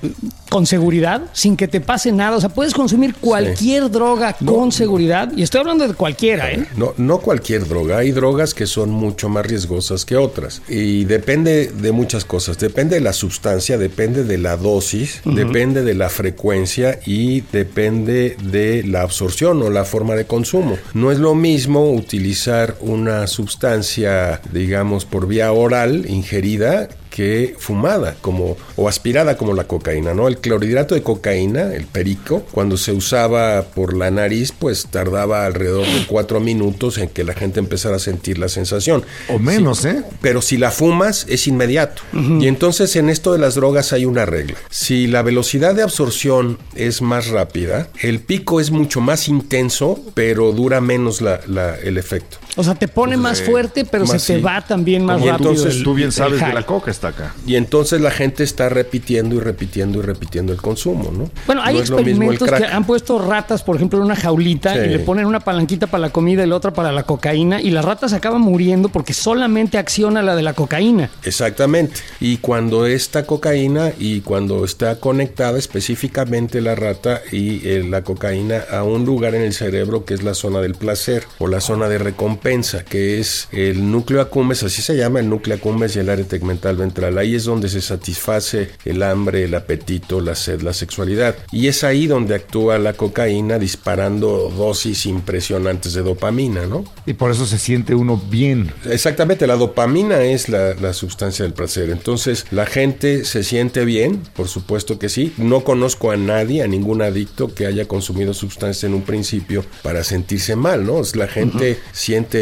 [0.49, 2.37] con seguridad, sin que te pase nada.
[2.37, 5.29] O sea, puedes consumir cualquier droga con seguridad.
[5.35, 6.65] Y estoy hablando de cualquiera, ¿eh?
[6.77, 7.97] No, no cualquier droga.
[7.97, 10.61] Hay drogas que son mucho más riesgosas que otras.
[10.69, 12.57] Y depende de muchas cosas.
[12.59, 18.83] Depende de la sustancia, depende de la dosis, depende de la frecuencia y depende de
[18.83, 20.77] la absorción o la forma de consumo.
[20.93, 28.57] No es lo mismo utilizar una sustancia, digamos, por vía oral ingerida que fumada como
[28.75, 30.27] o aspirada como la cocaína, ¿no?
[30.27, 35.85] El clorhidrato de cocaína, el perico, cuando se usaba por la nariz, pues tardaba alrededor
[35.87, 39.03] de cuatro minutos en que la gente empezara a sentir la sensación.
[39.29, 40.03] O menos, ¿eh?
[40.21, 42.01] Pero si la fumas es inmediato.
[42.13, 44.57] Y entonces en esto de las drogas hay una regla.
[44.69, 50.51] Si la velocidad de absorción es más rápida, el pico es mucho más intenso, pero
[50.51, 52.37] dura menos la, la- el efecto.
[52.55, 54.43] O sea, te pone más fuerte, pero más se te sí.
[54.45, 55.51] va también más Y rápido.
[55.51, 57.33] entonces el- Tú bien sabes que la coca está acá.
[57.45, 61.29] Y entonces la gente está repitiendo y repitiendo y repitiendo el consumo, ¿no?
[61.45, 64.79] Bueno, hay No experimentos que han puesto ratas, por ejemplo, en una jaulita Sí.
[64.79, 67.71] y le ponen una palanquita para la comida y la otra para la cocaína y
[67.71, 71.09] las ratas acaban muriendo porque solamente acciona la de la cocaína.
[71.23, 71.95] Exactamente.
[72.19, 78.63] Y cuando esta cocaína y cuando está conectada específicamente la rata y eh, la cocaína
[78.71, 81.89] a un lugar en el cerebro que es la zona del placer o la zona
[81.89, 86.09] de recompensa, que es el núcleo accumbens, así se llama el núcleo accumbens y el
[86.09, 87.17] área tegmental ventral.
[87.17, 91.35] Ahí es donde se satisface el hambre, el apetito, la sed, la sexualidad.
[91.51, 96.85] Y es ahí donde actúa la cocaína disparando dosis impresionantes de dopamina, ¿no?
[97.07, 98.71] Y por eso se siente uno bien.
[98.87, 101.89] Exactamente, la dopamina es la, la sustancia del placer.
[101.89, 105.33] Entonces, la gente se siente bien, por supuesto que sí.
[105.37, 110.03] No conozco a nadie, a ningún adicto que haya consumido sustancias en un principio para
[110.03, 111.01] sentirse mal, ¿no?
[111.01, 112.34] Es- La gente siente,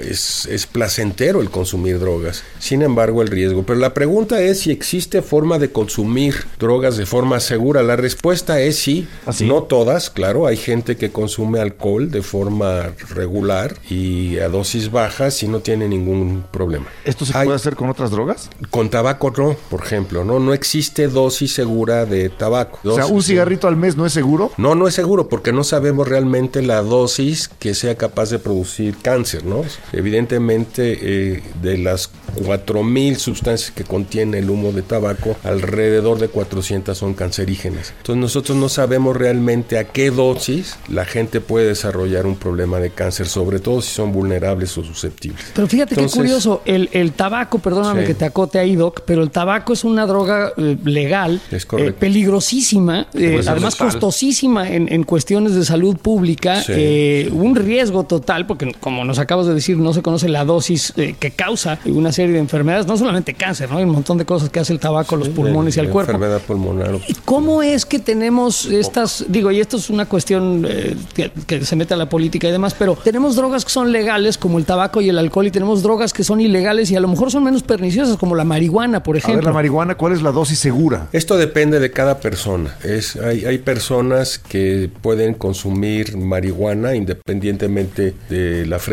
[0.00, 2.42] es, es placentero el consumir drogas.
[2.58, 3.64] Sin embargo, el riesgo.
[3.64, 7.82] Pero la pregunta es si existe forma de consumir drogas de forma segura.
[7.82, 9.06] La respuesta es sí.
[9.26, 9.32] ¿Ah?
[9.42, 10.46] No todas, claro.
[10.46, 15.88] Hay gente que consume alcohol de forma regular y a dosis bajas y no tiene
[15.88, 16.86] ningún problema.
[17.04, 18.50] ¿Esto se Hay- puede hacer con otras drogas?
[18.70, 22.78] Con tabaco no, por ejemplo, no, no existe dosis segura de tabaco.
[22.84, 24.52] O sea, un cigarrito al mes no es seguro.
[24.56, 28.96] No, no es seguro porque no sabemos realmente la dosis que sea capaz de producir
[29.02, 29.62] cáncer, ¿no?
[29.92, 30.98] Evidentemente,
[31.36, 32.10] eh, de las
[32.44, 37.92] 4.000 sustancias que contiene el humo de tabaco, alrededor de 400 son cancerígenas.
[37.98, 42.90] Entonces nosotros no sabemos realmente a qué dosis la gente puede desarrollar un problema de
[42.90, 45.40] cáncer, sobre todo si son vulnerables o susceptibles.
[45.54, 48.06] Pero fíjate Entonces- qué curioso, el, el tabaco, perdóname Sí.
[48.08, 51.90] que te acote ahí, Doc, pero el tabaco es una droga eh, legal, Es correcto.
[51.90, 56.72] eh, peligrosísima, eh, Pues, además costosísima en, en cuestiones de salud pública, Sí.
[56.74, 60.92] eh, un riesgo total, porque como nos acabas de decir, no se conoce la dosis
[60.96, 63.78] eh, que causa una serie de enfermedades, no solamente cáncer, ¿no?
[63.78, 65.92] hay un montón de cosas que hace el tabaco a los pulmones y al La
[65.92, 66.12] cuerpo.
[66.12, 66.98] Enfermedad pulmonar.
[67.08, 71.64] ¿Y ¿Cómo es que tenemos estas, digo, y esto es una cuestión eh, que, que
[71.64, 74.64] se mete a la política y demás, pero tenemos drogas que son legales como el
[74.64, 77.44] tabaco y el alcohol y tenemos drogas que son ilegales y a lo mejor son
[77.44, 79.48] menos perniciosas como la marihuana, por A ver, ejemplo?
[79.50, 81.08] la marihuana, ¿cuál es la dosis segura?
[81.12, 82.76] Esto depende de cada persona.
[82.82, 88.91] Es, hay, hay personas que pueden consumir marihuana independientemente de la frecuencia,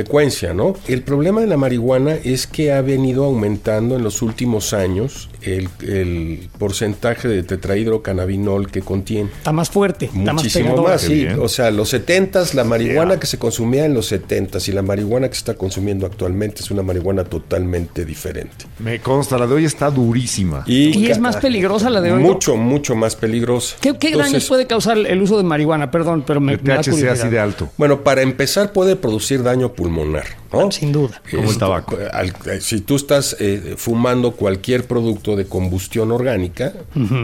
[0.53, 0.75] ¿no?
[0.87, 5.69] El problema de la marihuana es que ha venido aumentando en los últimos años el,
[5.81, 9.29] el porcentaje de tetrahidrocannabinol que contiene.
[9.37, 11.13] Está más fuerte, está más Muchísimo más, sí.
[11.13, 11.39] bien.
[11.39, 13.19] O sea, los 70s, la marihuana Yeah.
[13.19, 16.71] que se consumía en los 70s y la marihuana que se está consumiendo actualmente es
[16.71, 18.65] una marihuana totalmente diferente.
[18.79, 20.63] Me consta, la de hoy está durísima.
[20.67, 22.21] Y es más peligrosa la de hoy.
[22.21, 23.75] Mucho, mucho más peligrosa.
[23.79, 25.91] ¿Qué, qué Entonces, daños puede causar el uso de marihuana?
[25.91, 27.69] Perdón, pero me, El me da THC así de alto.
[27.77, 30.71] Bueno, para empezar puede producir daño pulmonar, ¿no?
[30.71, 31.21] Sin duda.
[31.31, 31.97] Como el tabaco.
[32.11, 36.73] al- si tú estás eh, fumando cualquier producto de combustión orgánica,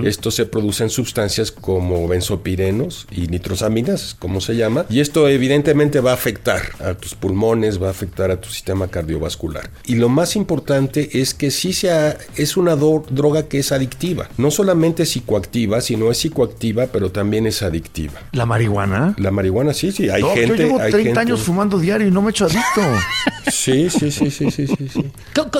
[0.03, 5.99] esto se produce en sustancias como benzopirenos y nitrosaminas, como se llama, y esto evidentemente
[5.99, 9.69] va a afectar a tus pulmones, va a afectar a tu sistema cardiovascular.
[9.85, 14.51] Y lo más importante es que sí sea, es una droga que es adictiva, no
[14.51, 18.13] solamente es psicoactiva, sino es psicoactiva, pero también es adictiva.
[18.31, 19.15] ¿La marihuana?
[19.17, 20.47] La marihuana sí, sí, hay No, gente...
[20.47, 22.81] yo llevo hay 30 gente- años fumando diario y no me he hecho adicto.
[23.51, 25.05] Sí, sí, sí, sí, sí, sí, sí.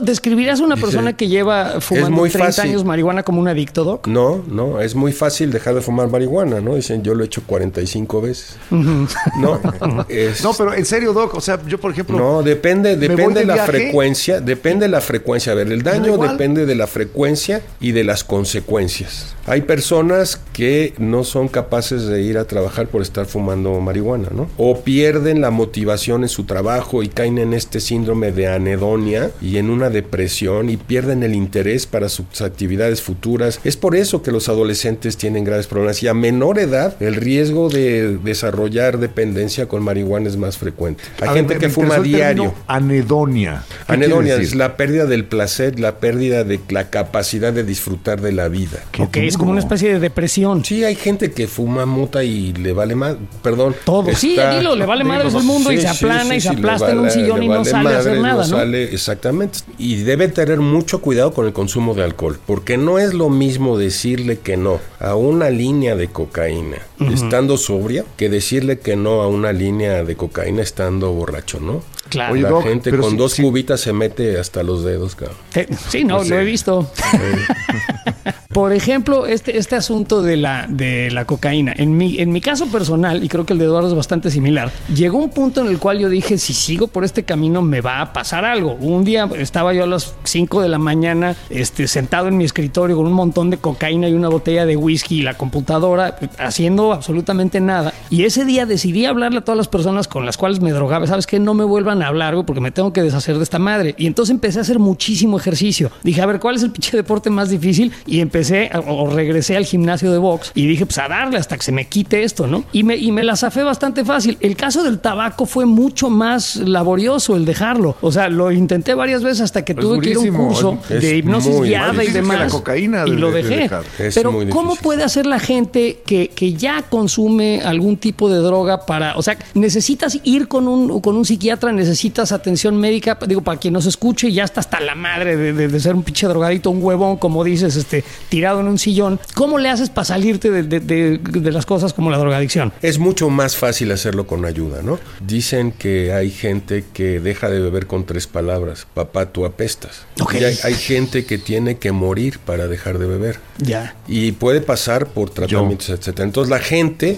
[0.02, 2.72] ¿Describirías a una Dice, persona que lleva fumando muy 30 fácil.
[2.72, 4.08] años marihuana como un adicto, Doc?
[4.08, 6.76] No, no, es muy fácil dejar de fumar marihuana, ¿no?
[6.76, 8.58] Dicen, yo lo he hecho 45 veces.
[8.72, 9.60] No,
[10.10, 12.18] es- no, pero en serio, Doc, o sea, yo por ejemplo...
[12.18, 13.72] no, depende, depende de la viaje.
[13.72, 15.52] frecuencia, depende la frecuencia.
[15.52, 19.36] A ver, el daño depende de la frecuencia y de las consecuencias.
[19.48, 24.50] Hay personas que no son capaces de ir a trabajar por estar fumando marihuana, ¿no?
[24.58, 29.58] O pierden la motivación en su trabajo y caen en este síndrome de anedonia y
[29.58, 33.60] en una depresión y pierden el interés para su sus actividades futuras.
[33.64, 37.70] Es por eso que los adolescentes tienen graves problemas y a menor edad el riesgo
[37.70, 41.04] de desarrollar dependencia con marihuana es más frecuente.
[41.22, 42.54] Hay A gente ver, que fuma diario.
[42.68, 43.64] Anedonia.
[43.88, 48.32] ¿Qué Anedonia es la pérdida del placer, la pérdida de la capacidad de disfrutar de
[48.32, 48.80] la vida.
[49.00, 50.64] Ok, es como una especie de depresión.
[50.64, 53.76] Sí, hay gente que fuma mota y le vale más, perdón.
[53.84, 54.14] Todo.
[54.16, 57.12] Sí, dilo, le vale madres el mundo y se aplana y se aplasta en un
[57.12, 58.58] sillón y no vale sale a hacer madres, nada, ¿no?
[58.58, 59.60] sale- exactamente.
[59.78, 63.78] Y debe tener mucho cuidado con el consumo de alcohol, porque no es lo mismo
[63.78, 66.78] decirle que no a una línea de cocaína
[67.12, 71.84] estando sobria que decirle que no a una línea de cocaína estando borracho, ¿no?
[72.10, 72.34] Claro.
[72.34, 75.38] Oye, La Doc, gente con dos cubitas se mete hasta los dedos, cabrón.
[75.52, 76.90] Te- sí, no, lo he visto.
[78.56, 81.74] Por ejemplo, este, este asunto de la, de la cocaína.
[81.76, 84.72] En mi, en mi caso personal, y creo que el de Eduardo es bastante similar,
[84.96, 88.00] llegó un punto en el cual yo dije, si sigo por este camino me va
[88.00, 88.78] a pasar algo.
[88.80, 92.96] Un día estaba yo a las 5 de la mañana este, sentado en mi escritorio
[92.96, 97.60] con un montón de cocaína y una botella de whisky y la computadora, haciendo absolutamente
[97.60, 97.94] nada.
[98.10, 101.08] Y ese día decidí hablarle a todas las personas con las cuales me drogaba.
[101.08, 101.40] ¿Sabes qué?
[101.40, 103.96] No me vuelvan a hablar, porque me tengo que deshacer de esta madre.
[103.98, 105.92] Y entonces empecé a hacer muchísimo ejercicio.
[106.04, 107.92] Dije, a ver, ¿cuál es el pinche deporte más difícil?
[108.06, 111.58] Y empecé, a- o regresé al gimnasio de box y dije, pues a darle hasta
[111.58, 112.64] que se me quite esto, ¿no?
[112.72, 114.38] Y me, y me la zafé bastante fácil.
[114.42, 117.96] El caso del tabaco fue mucho más laborioso el dejarlo.
[118.02, 120.78] O sea, lo intenté varias veces hasta que Es tuve que ir a un curso
[120.90, 122.40] es de hipnosis guiada y demás.
[122.40, 123.70] la cocaína y lo de dejé.
[124.14, 129.18] Pero ¿cómo puede hacer la gente que, que ya consume algún tipo de droga para,
[129.18, 133.74] o sea, necesitas ir con un, con un psiquiatra, necesitas atención médica, digo, para quien
[133.74, 136.84] nos escuche, ya está hasta la madre de, de- de ser un pinche drogadito, un
[136.84, 138.04] huevón, como dices, este,
[138.36, 139.18] tirado en un sillón.
[139.34, 142.74] ¿Cómo le haces para salirte de, de- de- de las cosas como la drogadicción?
[142.82, 145.00] Es mucho más fácil hacerlo con ayuda, ¿no?
[145.26, 148.88] Dicen que hay gente que deja de beber con tres palabras.
[148.94, 150.02] Papá, tú apestas.
[150.20, 150.34] Ok.
[150.42, 153.40] Y hay, hay gente que tiene que morir para dejar de beber.
[153.58, 153.96] Ya.
[154.06, 156.26] Y puede pasar por tratamientos, etcétera.
[156.26, 157.16] Entonces la gente,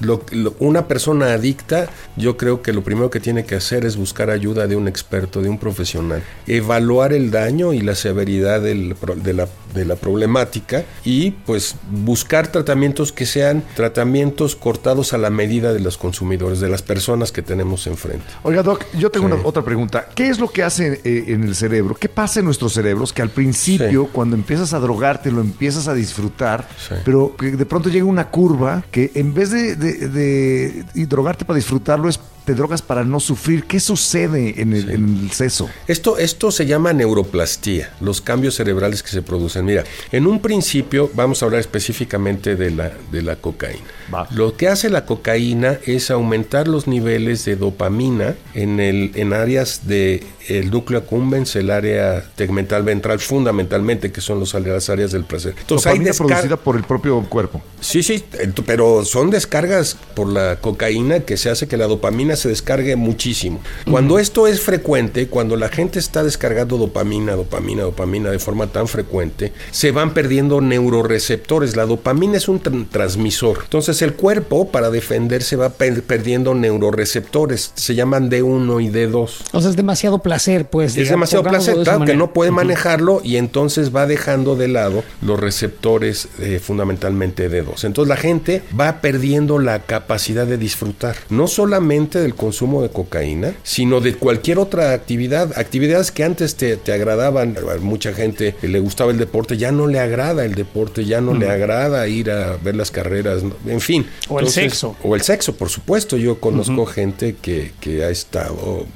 [0.00, 3.96] lo- lo- una persona adicta, yo creo que lo primero que tiene que hacer es
[3.96, 8.94] buscar ayuda de un experto, de un profesional, evaluar el daño y la severidad del
[9.22, 15.30] de, la, de la problemática y pues buscar tratamientos que sean tratamientos cortados a la
[15.30, 18.24] medida de los consumidores, de las personas que tenemos enfrente.
[18.42, 19.32] Oiga, Doc, yo tengo Sí.
[19.34, 20.08] una, otra pregunta.
[20.14, 21.94] ¿Qué es lo que hace eh, en el cerebro?
[21.94, 24.08] ¿Qué pasa en nuestros cerebros que al principio, Sí.
[24.12, 26.94] cuando empiezas a drogarte, lo empiezas a disfrutar, Sí.
[27.04, 31.44] pero que de pronto llega una curva que en vez de, de- de- y drogarte
[31.44, 33.64] para disfrutarlo, es te drogas para no sufrir?
[33.64, 35.68] ¿Qué sucede en el, en el seso?
[35.86, 39.64] Esto, esto se llama neuroplastía, los cambios cerebrales que se producen.
[39.66, 43.84] Mira, en un principio vamos a hablar específicamente de la, de la cocaína.
[44.12, 44.26] Va.
[44.30, 49.82] Lo que hace la cocaína es aumentar los niveles de dopamina en, el, en áreas
[49.86, 50.22] del
[50.70, 55.54] núcleo accumbens, el área tegmental ventral, fundamentalmente, que son los, las áreas del placer.
[55.60, 57.62] Entonces, hay Dopamina descar- producida por el propio cuerpo.
[57.80, 58.24] Sí, sí,
[58.66, 63.60] pero son descargas por la cocaína que se hace que la dopamina se descargue muchísimo.
[63.90, 68.88] Cuando esto es frecuente, cuando la gente está descargando dopamina, dopamina, dopamina de forma tan
[68.88, 71.76] frecuente, se van perdiendo neuroreceptores.
[71.76, 73.60] La dopamina es un tran- transmisor.
[73.62, 77.72] Entonces el cuerpo, para defenderse, va per- perdiendo neuroreceptores.
[77.74, 79.30] Se llaman D1 y D2.
[79.52, 80.90] O sea, es demasiado placer, pues.
[80.92, 84.68] Es digamos, demasiado placer, de claro, que no puede manejarlo y entonces va dejando de
[84.68, 87.84] lado los receptores eh, fundamentalmente de dos.
[87.84, 93.54] Entonces la gente va perdiendo la capacidad de disfrutar, no solamente del consumo de cocaína,
[93.62, 97.56] sino de cualquier otra actividad, actividades que antes te, te agradaban.
[97.58, 101.34] A mucha gente le gustaba el deporte, ya no le agrada el deporte, ya no
[101.34, 103.89] le agrada ir a ver las carreras, en fin.
[104.28, 104.96] O el sexo.
[105.02, 106.16] O el sexo, por supuesto.
[106.16, 108.86] Yo conozco gente que, que ha estado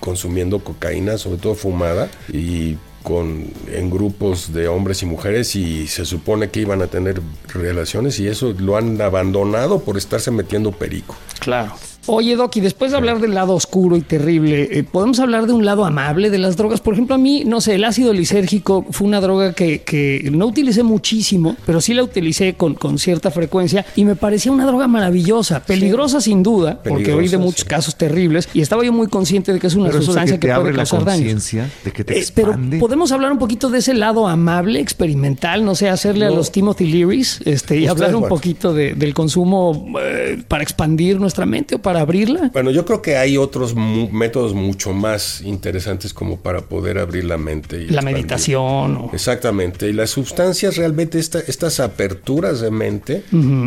[0.00, 6.06] consumiendo cocaína, sobre todo fumada, y con en grupos de hombres y mujeres y se
[6.06, 7.20] supone que iban a tener
[7.52, 11.14] relaciones y eso lo han abandonado por estarse metiendo perico.
[11.38, 11.74] Claro.
[12.06, 15.52] Oye, Doc, y después de hablar del lado oscuro y terrible, eh, ¿podemos hablar de
[15.52, 16.80] un lado amable de las drogas?
[16.80, 20.46] Por ejemplo, a mí, no sé, el ácido lisérgico fue una droga que, que no
[20.46, 24.86] utilicé muchísimo, pero sí la utilicé con, con cierta frecuencia y me parecía una droga
[24.86, 27.66] maravillosa, peligrosa sin duda, porque oí de muchos sí.
[27.66, 30.72] casos terribles y estaba yo muy consciente de que es una Pero sustancia que puede
[30.74, 35.64] causar de que te Eh, pero podemos hablar un poquito de ese lado amable, experimental,
[35.64, 39.86] no sé, hacerle a los Timothy Learys este, y hablar un poquito de- del consumo
[40.02, 42.50] eh, para expandir nuestra mente o para para abrirla?
[42.52, 47.24] Bueno, yo creo que hay otros mu- métodos mucho más interesantes como para poder abrir
[47.24, 47.76] la mente.
[47.76, 48.14] Y La expandir.
[48.14, 48.96] meditación.
[48.96, 49.88] o- Exactamente.
[49.88, 53.22] Y las sustancias realmente, esta- estas aperturas de mente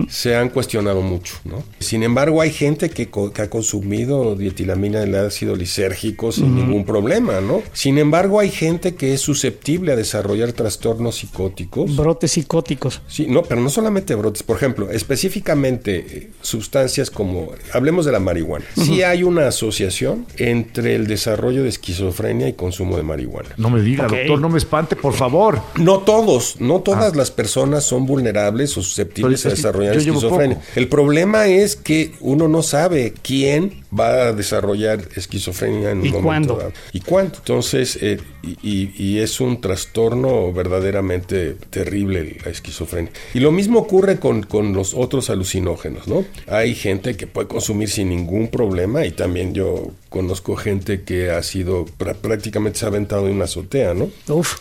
[0.10, 1.64] se han cuestionado mucho, ¿no?
[1.80, 6.84] Sin embargo, hay gente que, co- que ha consumido dietilamina del ácido lisérgico sin ningún
[6.86, 7.62] problema, ¿no?
[7.72, 11.96] Sin embargo, hay gente que es susceptible a desarrollar trastornos psicóticos.
[11.96, 13.02] Brotes psicóticos.
[13.08, 14.44] Sí, no, pero no solamente brotes.
[14.44, 18.66] Por ejemplo, específicamente eh, sustancias como, hablemos de la marihuana.
[18.76, 23.50] Sí hay una asociación entre el desarrollo de esquizofrenia y consumo de marihuana.
[23.58, 25.62] No me diga, doctor, no me espante, por favor.
[25.78, 30.62] No todos, no todas las personas son vulnerables o susceptibles a desarrollar esquizofrenia.
[30.76, 36.10] El problema es que uno no sabe quién va a desarrollar esquizofrenia en un ¿Y
[36.12, 36.56] momento cuándo?
[36.58, 36.72] dado.
[36.94, 37.36] ¿Y cuándo?
[37.38, 43.12] Entonces, eh, y, y- y es un trastorno verdaderamente terrible la esquizofrenia.
[43.34, 46.26] Y lo mismo ocurre con, con los otros alucinógenos, ¿no?
[46.48, 51.42] Hay gente que puede consumir sin ningún problema y también yo conozco gente que ha
[51.44, 54.10] sido prá- prácticamente se ha aventado en una azotea, ¿no?
[54.30, 54.56] Uf.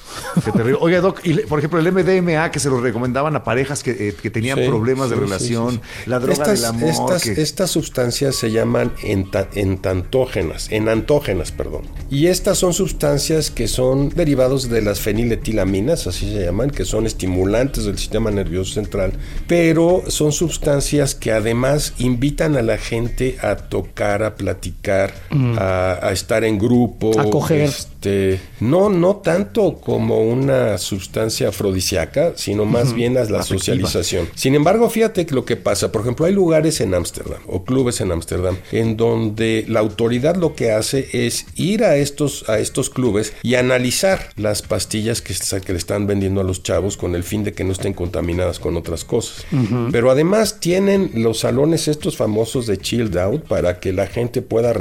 [0.44, 0.78] Qué terrible.
[0.80, 3.90] Oiga, Doc, y le- por ejemplo, el MDMA que se lo recomendaban a parejas que,
[4.08, 6.10] eh, que tenían Sí, problemas de sí, relación, sí, sí.
[6.10, 6.88] la droga estas, del amor.
[6.90, 11.82] Estas, que- estas sustancias se llaman enta- entantógenas, enantógenas, perdón.
[12.10, 17.06] Y estas son sustancias que son derivados de las feniletilaminas, así se llaman, que son
[17.06, 19.12] estimulantes del sistema nervioso central,
[19.46, 25.14] pero son sustancias que además invitan a la gente a tocar, a platicar,
[25.58, 27.18] a, a estar en grupo.
[27.18, 27.62] A coger.
[27.62, 34.28] este, no, no tanto como una sustancia afrodisíaca, sino más bien a la socialización.
[34.34, 38.12] Sin embargo, fíjate lo que pasa, por ejemplo, hay lugares en Ámsterdam o clubes en
[38.12, 43.34] Ámsterdam en donde la autoridad lo que hace es ir a estos, a estos clubes
[43.42, 45.34] y analizar las pastillas que,
[45.64, 48.58] que le están vendiendo a los chavos con el fin de que no estén contaminadas
[48.58, 49.44] con otras cosas.
[49.92, 54.72] Pero además tienen los salones estos famosos de chilled out para que la gente pueda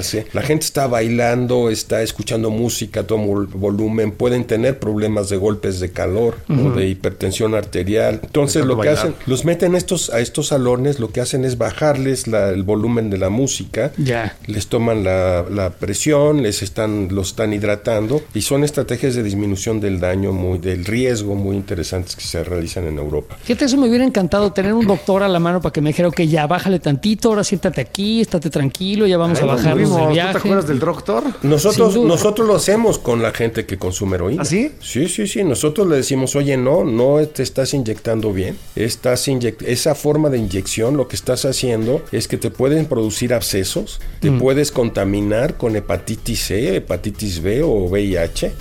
[0.00, 0.26] relajarse.
[0.32, 5.36] La gente está bailando, está escuchando música a todo vol- volumen, pueden tener problemas de
[5.36, 8.20] golpes de calor o de hipertensión arterial.
[8.22, 8.98] Entonces lo que bailar.
[8.98, 13.10] hacen, los meten estos, a estos salones, lo que hacen es bajarles la- el volumen
[13.10, 14.36] de la música, Ya.
[14.46, 19.80] les toman la, la presión, les están, los están hidratando y son estrategias de disminución
[19.80, 23.36] del daño, muy, del riesgo muy interesantes que se realizan en Europa.
[23.42, 26.08] Fíjate, eso me hubiera encantado tener un doctor a la mano para que me dijera,
[26.08, 29.60] ok, ya bájale tantito, ahora siéntate aquí, estate tranquilo, ya vamos Ay, a nos
[29.90, 29.96] bajarnos fuimos.
[29.96, 30.32] del ¿Tú viaje.
[30.32, 31.24] te acuerdas del doctor?
[31.42, 34.42] Nosotros, nosotros lo hacemos con la gente que consume heroína.
[34.42, 34.72] ¿Ah, sí?
[34.80, 35.44] Sí, sí, sí.
[35.44, 38.56] Nosotros le decimos, oye, no, no te estás inyectando bien.
[38.76, 43.34] Estás inyect esa forma de inyección, lo que estás haciendo es que te pueden producir
[43.34, 48.52] abscesos, te puedes contaminar con hepatitis C, hepatitis B o VIH.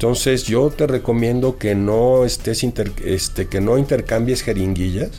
[0.00, 5.10] Entonces yo te recomiendo que no estés inter- este que no intercambies jeringuillas.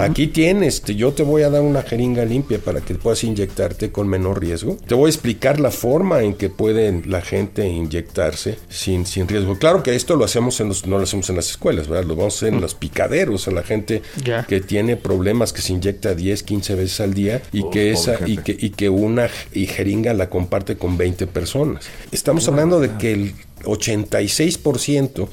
[0.00, 4.08] Aquí tienes, yo te voy a dar una jeringa limpia para que puedas inyectarte con
[4.08, 4.78] menor riesgo.
[4.86, 9.58] Te voy a explicar la forma en que pueden la gente inyectarse sin, sin riesgo.
[9.58, 12.06] Claro que esto lo hacemos en los, no lo hacemos en las escuelas, ¿verdad?
[12.08, 14.46] Lo vamos a hacer en los picaderos, a la gente Ya.
[14.46, 18.38] que tiene problemas que se inyecta 10, 15 veces al día y que esa y
[18.38, 21.84] que, y que una y jeringa la comparte con 20 personas.
[22.12, 23.34] Estamos hablando de que el
[23.64, 25.28] 86%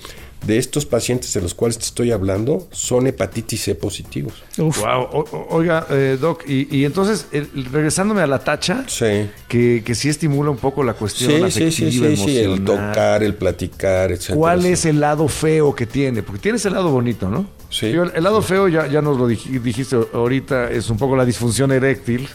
[0.46, 4.34] de estos pacientes de los cuales te estoy hablando son hepatitis C positivos.
[4.58, 4.80] Uf.
[4.80, 5.02] Wow.
[5.12, 9.30] O- o- oiga, eh, Doc, y, y entonces, el- regresándome a la tacha, Sí.
[9.48, 12.64] que, que sí estimula un poco la cuestión Sí, sí, sí, afectiva, sí, sí, el
[12.64, 14.38] tocar, el platicar, etcétera.
[14.38, 16.24] ¿Cuál es el lado feo que tiene?
[16.24, 17.58] Porque tienes el lado bonito, ¿no?
[17.72, 17.86] Sí.
[17.88, 21.24] El, el lado feo, ya, ya nos lo dij- dijiste ahorita, es un poco la
[21.24, 22.28] disfunción eréctil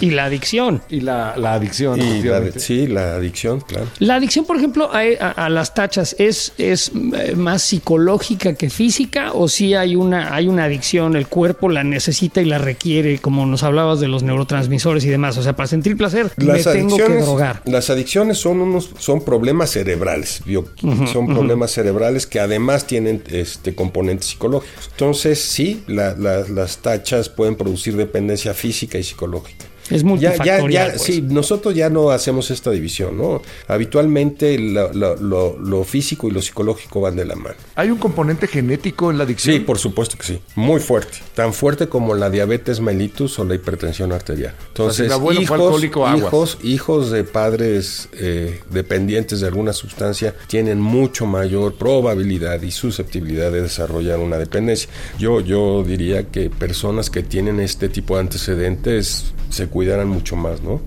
[0.00, 0.80] Y la adicción.
[0.88, 2.00] y la, la adicción.
[2.00, 3.86] Y la, sí, la adicción, claro.
[3.98, 6.92] La adicción, por ejemplo, a, a- a las tachas, ¿es, es
[7.36, 12.40] más psicológica que física o si hay una, hay una adicción, el cuerpo la necesita
[12.40, 15.36] y la requiere, como nos hablabas de los neurotransmisores y demás?
[15.38, 17.62] O sea, para sentir placer me tengo que drogar.
[17.64, 20.66] las adicciones son unos son problemas cerebrales, bio-
[21.12, 24.88] son problemas cerebrales que además tienen este componentes psicológicos.
[24.92, 29.64] Entonces, sí, la- la- las tachas pueden producir dependencia física y psicológica.
[29.90, 30.70] Es multifactorial.
[30.70, 31.02] ya, ya, pues.
[31.02, 33.42] sí, nosotros ya no hacemos esta división, ¿no?
[33.68, 37.56] Habitualmente lo, lo- lo- lo físico y lo psicológico van de la mano.
[37.74, 39.54] ¿Hay un componente genético en la adicción?
[39.56, 40.40] Sí, por supuesto que sí.
[40.54, 41.18] Muy fuerte.
[41.34, 44.54] Tan fuerte como la diabetes mellitus o la hipertensión arterial.
[44.68, 46.26] Entonces, alcohólico, aguas.
[46.26, 53.50] hijos, hijos de padres eh, dependientes de alguna sustancia tienen mucho mayor probabilidad y susceptibilidad
[53.50, 54.88] de desarrollar una dependencia.
[55.18, 60.62] Yo, yo diría que personas que tienen este tipo de antecedentes se cuidarán mucho más,
[60.62, 60.80] ¿no?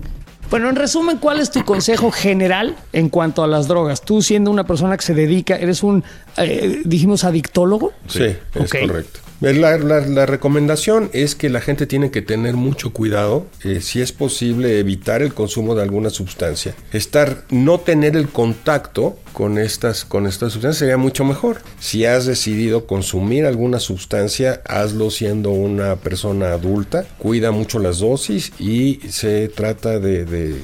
[0.48, 4.02] Bueno, en resumen, ¿cuál es tu consejo general en cuanto a las drogas?
[4.02, 6.04] Tú siendo una persona que se dedica, eres un,
[6.38, 7.92] eh, dijimos, adictólogo.
[8.08, 8.24] Sí,
[8.54, 9.20] es correcto.
[9.40, 14.00] La, la- la recomendación es que la gente tiene que tener mucho cuidado, eh, si
[14.00, 20.06] es posible evitar el consumo de alguna sustancia, estar, no tener el contacto con estas,
[20.06, 21.60] con estas sustancias sería mucho mejor.
[21.78, 28.52] Si has decidido consumir alguna sustancia, hazlo siendo una persona adulta, cuida mucho las dosis
[28.58, 30.56] y se trata de, de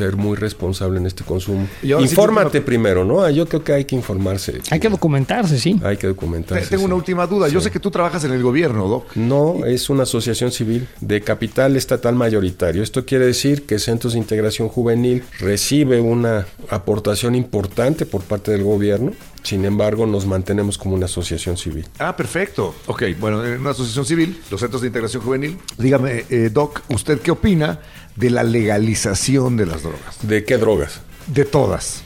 [0.00, 1.68] ser muy responsable en este consumo.
[1.82, 3.22] Y ahora sí, Infórmate primero, ¿no?
[3.22, 4.60] Ah, Yo creo que hay que informarse.
[4.70, 5.78] Hay que documentarse, sí.
[5.84, 6.70] Hay que documentarse.
[6.70, 7.48] Tengo una última duda.
[7.48, 9.14] Yo sé que tú trabajas en el gobierno, Doc.
[9.14, 12.82] No, es una asociación civil de capital estatal mayoritario.
[12.82, 18.62] Esto quiere decir que Centros de Integración Juvenil recibe una aportación importante por parte del
[18.64, 19.12] gobierno.
[19.42, 21.86] Sin embargo, nos mantenemos como una asociación civil.
[21.98, 22.74] Ah, perfecto.
[22.86, 25.58] Ok, bueno, en una asociación civil, los centros de integración juvenil.
[25.78, 27.80] Dígame, eh, Doc, ¿usted qué opina
[28.20, 30.16] de la legalización de las drogas?
[30.22, 31.00] ¿De qué drogas?
[31.26, 32.02] De todas.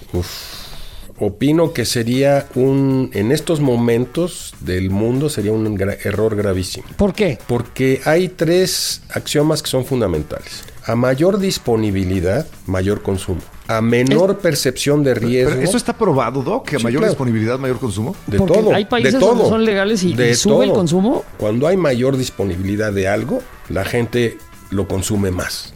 [1.19, 6.87] Opino que sería un, en estos momentos del mundo, sería un gra- error gravísimo.
[6.97, 7.39] ¿Por qué?
[7.47, 10.65] Porque hay tres axiomas que son fundamentales.
[10.87, 13.41] A mayor disponibilidad, mayor consumo.
[13.69, 15.53] A menor percepción de riesgo.
[15.55, 17.13] Pero eso está probado, Doc, que a Sí, mayor claro.
[17.13, 18.17] disponibilidad, mayor consumo.
[18.27, 18.75] De Porque todo.
[18.75, 19.31] hay países de todo.
[19.35, 21.25] donde son legales y- y sube el consumo.
[21.39, 24.37] Cuando hay mayor disponibilidad de algo, la gente
[24.71, 25.74] lo consume más.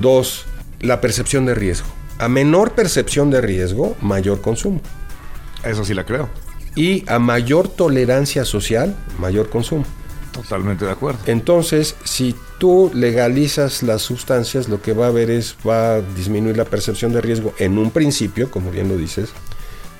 [0.00, 0.46] Dos,
[0.80, 1.86] la percepción de riesgo.
[2.18, 4.80] A menor percepción de riesgo, mayor consumo.
[5.64, 6.28] Eso sí la creo.
[6.76, 9.84] Y a mayor tolerancia social, mayor consumo.
[10.32, 11.20] Totalmente de acuerdo.
[11.26, 16.56] Entonces, si tú legalizas las sustancias, lo que va a haber es, va a disminuir
[16.56, 19.30] la percepción de riesgo en un principio, como bien lo dices,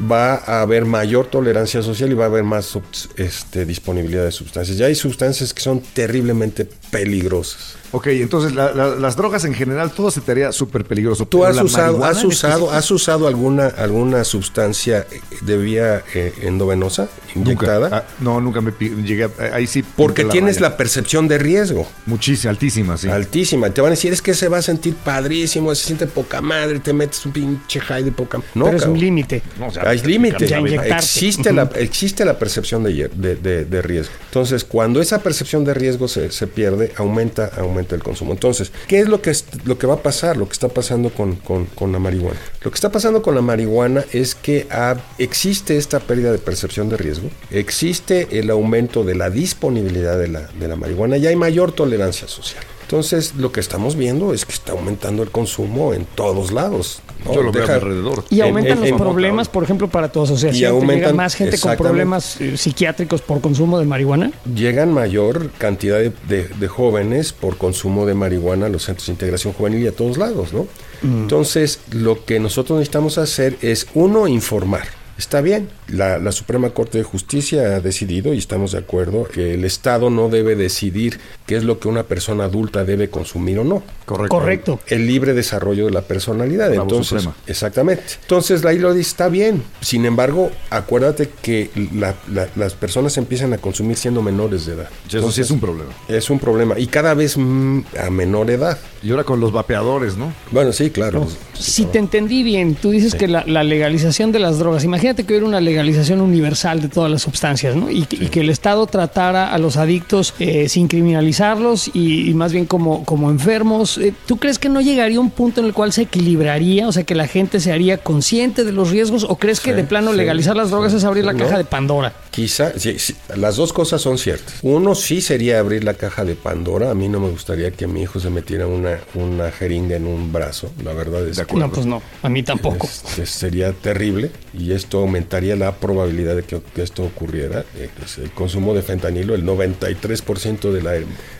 [0.01, 2.77] va a haber mayor tolerancia social y va a haber más
[3.17, 4.77] este, disponibilidad de sustancias.
[4.77, 7.77] Ya hay sustancias que son terriblemente peligrosas.
[7.97, 11.27] Ok, entonces la- la- las drogas en general, todo se te haría súper peligroso.
[11.27, 16.33] ¿Tú has la usado, has usado, has usado alguna, alguna sustancia eh, de vía eh,
[16.43, 17.89] endovenosa, inyectada?
[17.89, 17.97] Nunca.
[17.99, 18.73] Ah, no, nunca me
[19.05, 19.85] llegué a, ahí sí.
[19.97, 20.71] Porque tienes raya.
[20.71, 21.87] la percepción de riesgo.
[22.07, 23.09] Muchísima, altísima, sí.
[23.09, 23.71] Altísima.
[23.71, 26.81] Te van a decir, es que se va a sentir padrísimo, se siente poca madre,
[26.81, 29.41] te metes un pinche high de poca No, Pero es un límite.
[29.61, 30.47] No, o sea, Hay límite.
[30.89, 34.13] Existe la, existe la percepción de, hier- de, de- de riesgo.
[34.27, 38.33] Entonces, cuando esa percepción de riesgo se, se pierde, aumenta, aumenta el consumo.
[38.33, 40.37] Entonces, ¿qué es lo que, es- lo que va a pasar?
[40.37, 42.39] Lo que está pasando con, con- la marihuana.
[42.63, 46.89] Lo que está pasando con la marihuana es que ha- existe esta pérdida de percepción
[46.89, 51.37] de riesgo, existe el aumento de la disponibilidad de la, de la marihuana y hay
[51.37, 52.65] mayor tolerancia social.
[52.95, 57.01] Entonces, lo que estamos viendo es que está aumentando el consumo en todos lados.
[57.25, 57.35] ¿no?
[57.35, 58.25] Yo lo veo alrededor.
[58.31, 60.51] Y En- aumentan en- los en- problemas, por ejemplo, para tu asociación.
[60.55, 64.31] Y ¿Te llega aumentan- más gente con problemas eh, psiquiátricos por consumo de marihuana?
[64.55, 69.13] llegan mayor cantidad de, de- de jóvenes por consumo de marihuana a los centros de
[69.15, 70.69] integración juvenil y a todos lados, ¿no?
[71.03, 74.87] Entonces, lo que nosotros necesitamos hacer es, uno, informar.
[75.19, 79.55] Está bien, la, la Suprema Corte de Justicia ha decidido, y estamos de acuerdo, que
[79.55, 83.65] el Estado no debe decidir qué es lo que una persona adulta debe consumir o
[83.65, 83.83] no.
[84.07, 84.29] Correcto.
[84.37, 84.81] Correcto.
[84.87, 86.69] El libre desarrollo de la personalidad.
[86.71, 87.37] La Entonces, suprema.
[87.47, 88.05] exactamente.
[88.23, 89.63] Entonces, ahí lo dice, está bien.
[89.81, 94.89] Sin embargo, acuérdate que la- la- las personas empiezan a consumir siendo menores de edad.
[95.09, 95.91] Eso sí es un problema.
[96.09, 96.79] Es un problema.
[96.79, 98.79] Y cada vez a menor edad.
[99.03, 100.33] Y ahora con los vapeadores, ¿no?
[100.51, 101.27] Bueno, sí, claro.
[101.53, 105.35] Si te entendí bien, tú dices que la, la legalización de las drogas, imagínate que
[105.35, 105.74] hubiera una legalización
[106.21, 107.91] universal de todas las sustancias, ¿no?
[107.91, 112.35] Y, que- y que el Estado tratara a los adictos eh, sin criminalizarlos y, y
[112.35, 113.99] más bien como, como enfermos.
[113.99, 116.89] Eh, ¿Tú crees que no llegaría un punto en el cual se equilibraría?
[116.89, 119.77] O sea, que la gente se haría consciente de los riesgos o crees que Sí,
[119.77, 122.13] de plano sí, legalizar las drogas es abrir la caja de Pandora?
[122.31, 124.55] Quizá, sí, sí, las dos cosas son ciertas.
[124.63, 126.91] Uno sí sería abrir la caja de Pandora.
[126.91, 130.33] A mí no me gustaría que mi hijo se metiera una, una jeringa en un
[130.33, 130.71] brazo.
[130.85, 132.87] La verdad es que No, pues no, a mí tampoco.
[132.87, 137.65] Es- es- sería terrible y esto aumentaría la probabilidad de que, que esto ocurriera.
[137.77, 137.89] Eh,
[138.23, 140.93] el consumo de fentanilo, el 93% de la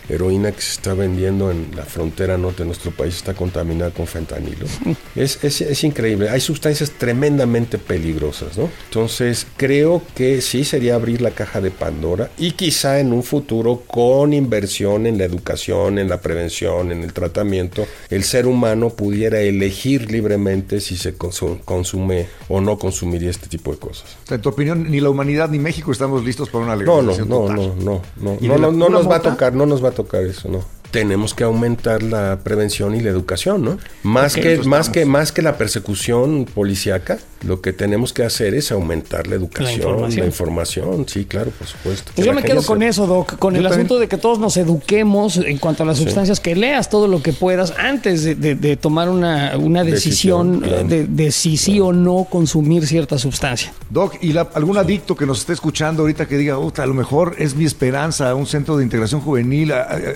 [0.09, 4.07] heroína que se está vendiendo en la frontera norte de nuestro país está contaminada con
[4.07, 4.67] fentanilo.
[5.15, 6.29] Es, es- es increíble.
[6.29, 8.69] Hay sustancias tremendamente peligrosas, ¿no?
[8.87, 13.83] Entonces, creo que sí sería abrir la caja de Pandora y quizá en un futuro
[13.87, 19.41] con inversión en la educación, en la prevención, en el tratamiento, el ser humano pudiera
[19.41, 24.17] elegir libremente si se consu- consume o no consumiría este tipo de cosas.
[24.31, 27.29] En tu opinión, ni la humanidad ni México estamos listos para una No, no, legalización
[27.29, 27.57] no, total.
[27.57, 29.89] no, no, no, ¿Y no, no, no pura nos va a tocar, no nos va
[29.91, 30.65] a tocar eso, no.
[30.95, 33.79] Tenemos que aumentar la prevención y la educación, ¿no?
[34.05, 38.71] Más, que, más, que, más que la persecución policíaca, lo que tenemos que hacer es
[38.71, 41.05] aumentar la educación, la información.
[41.09, 42.13] Sí, claro, por supuesto.
[42.15, 45.39] Pues yo me quedo con eso, Doc, con el asunto de que todos nos eduquemos
[45.39, 49.57] en cuanto a las sustancias, que leas todo lo que puedas antes de, tomar una,
[49.59, 53.73] una decisión, de, si sí o no consumir cierta sustancia.
[53.91, 57.57] Doc, ¿y algún adicto que nos esté escuchando ahorita que diga, a lo mejor es
[57.57, 59.73] mi esperanza, un centro de integración juvenil,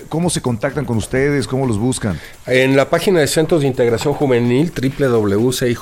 [0.07, 1.47] ¿cómo se contactan con ustedes?
[1.47, 2.19] ¿Cómo los buscan?
[2.45, 5.73] En la página de Centros de Integración Juvenil, www.cij.gov.mx,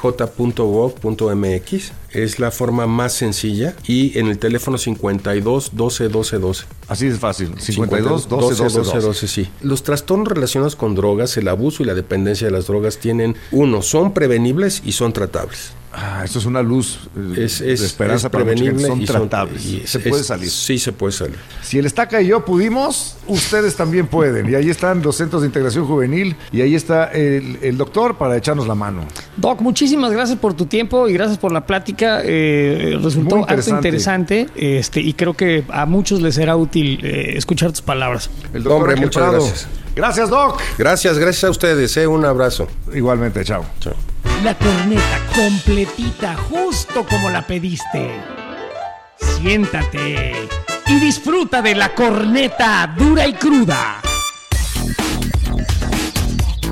[2.11, 6.65] es la forma más sencilla y en el teléfono 52 12 12 12.
[6.87, 9.49] Así es fácil, 52 12 12 12, 12, sí.
[9.61, 13.81] Los trastornos relacionados con drogas, el abuso y la dependencia de las drogas tienen, uno,
[13.81, 15.73] son prevenibles y son tratables.
[15.99, 19.63] Ah, eso es una luz eh, es, de esperanza para prevenible son tratables.
[19.85, 20.47] se puede salir.
[20.47, 21.37] Sí, se puede salir.
[21.63, 24.47] Si el Estaca y yo pudimos, ustedes también pueden.
[24.47, 28.67] Y ahí están los centros de integración juvenil y ahí está el, doctor para echarnos
[28.67, 29.05] la mano.
[29.37, 32.21] Doc, muchísimas gracias por tu tiempo y gracias por la plática.
[32.23, 33.87] Eh, resultó interesante.
[33.87, 38.29] interesante este, y creo que a muchos les será útil eh, escuchar tus palabras.
[38.53, 39.67] El doctor Hombre, muchas gracias.
[39.97, 40.61] Gracias, Doc.
[40.77, 41.97] Gracias, gracias a ustedes.
[41.97, 42.67] Un abrazo.
[42.93, 43.65] Igualmente, chao.
[43.79, 43.95] Chao.
[44.43, 48.21] La corneta completita, justo como la pediste.
[49.19, 50.47] Siéntate
[50.85, 53.99] y disfruta de la corneta dura y cruda.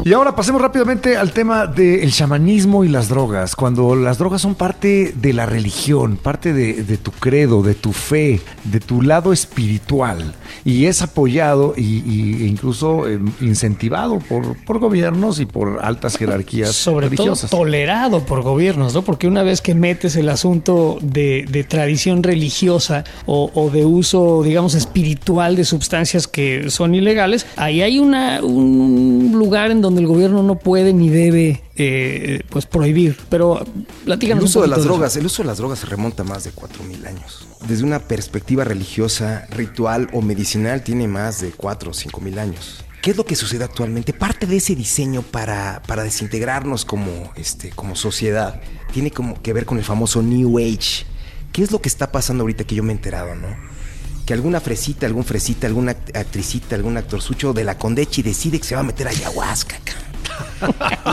[0.08, 3.56] Y ahora pasemos rápidamente al tema del chamanismo y las drogas.
[3.56, 8.40] Cuando las drogas son parte de la religión, parte de, tu credo, de tu fe,
[8.66, 15.48] de tu lado espiritual, y es apoyado e incluso eh, incentivado por, por, gobiernos y
[15.48, 17.50] por altas jerarquías Sobre religiosas.
[17.50, 19.02] Todo tolerado por gobiernos, ¿no?
[19.02, 25.56] Porque una vez que metes el asunto de, tradición religiosa o, de uso, digamos, espiritual
[25.56, 30.58] de sustancias que son ilegales, ahí hay una, un lugar en donde el gobierno no
[30.60, 33.18] puede ni debe eh, pues prohibir.
[33.30, 33.64] Pero
[34.04, 36.44] platícanos el uso de las drogas, el uso de las drogas se remonta a más
[36.44, 37.48] de 4000 años.
[37.68, 42.86] Desde una perspectiva religiosa, ritual o medicinal tiene más de 4 o 5000 años.
[43.02, 44.14] ¿Qué es lo que sucede actualmente?
[44.14, 48.62] Parte de ese diseño para, para desintegrarnos como, este, como sociedad
[48.94, 51.06] tiene como que ver con el famoso New Age.
[51.52, 53.75] ¿Qué es lo que está pasando ahorita que yo me he enterado, no?
[54.26, 58.76] Que alguna fresita, algún fresita, alguna actricita, algún actorzucho de la Condechi decide que se
[58.76, 59.78] va a meter a ayahuasca,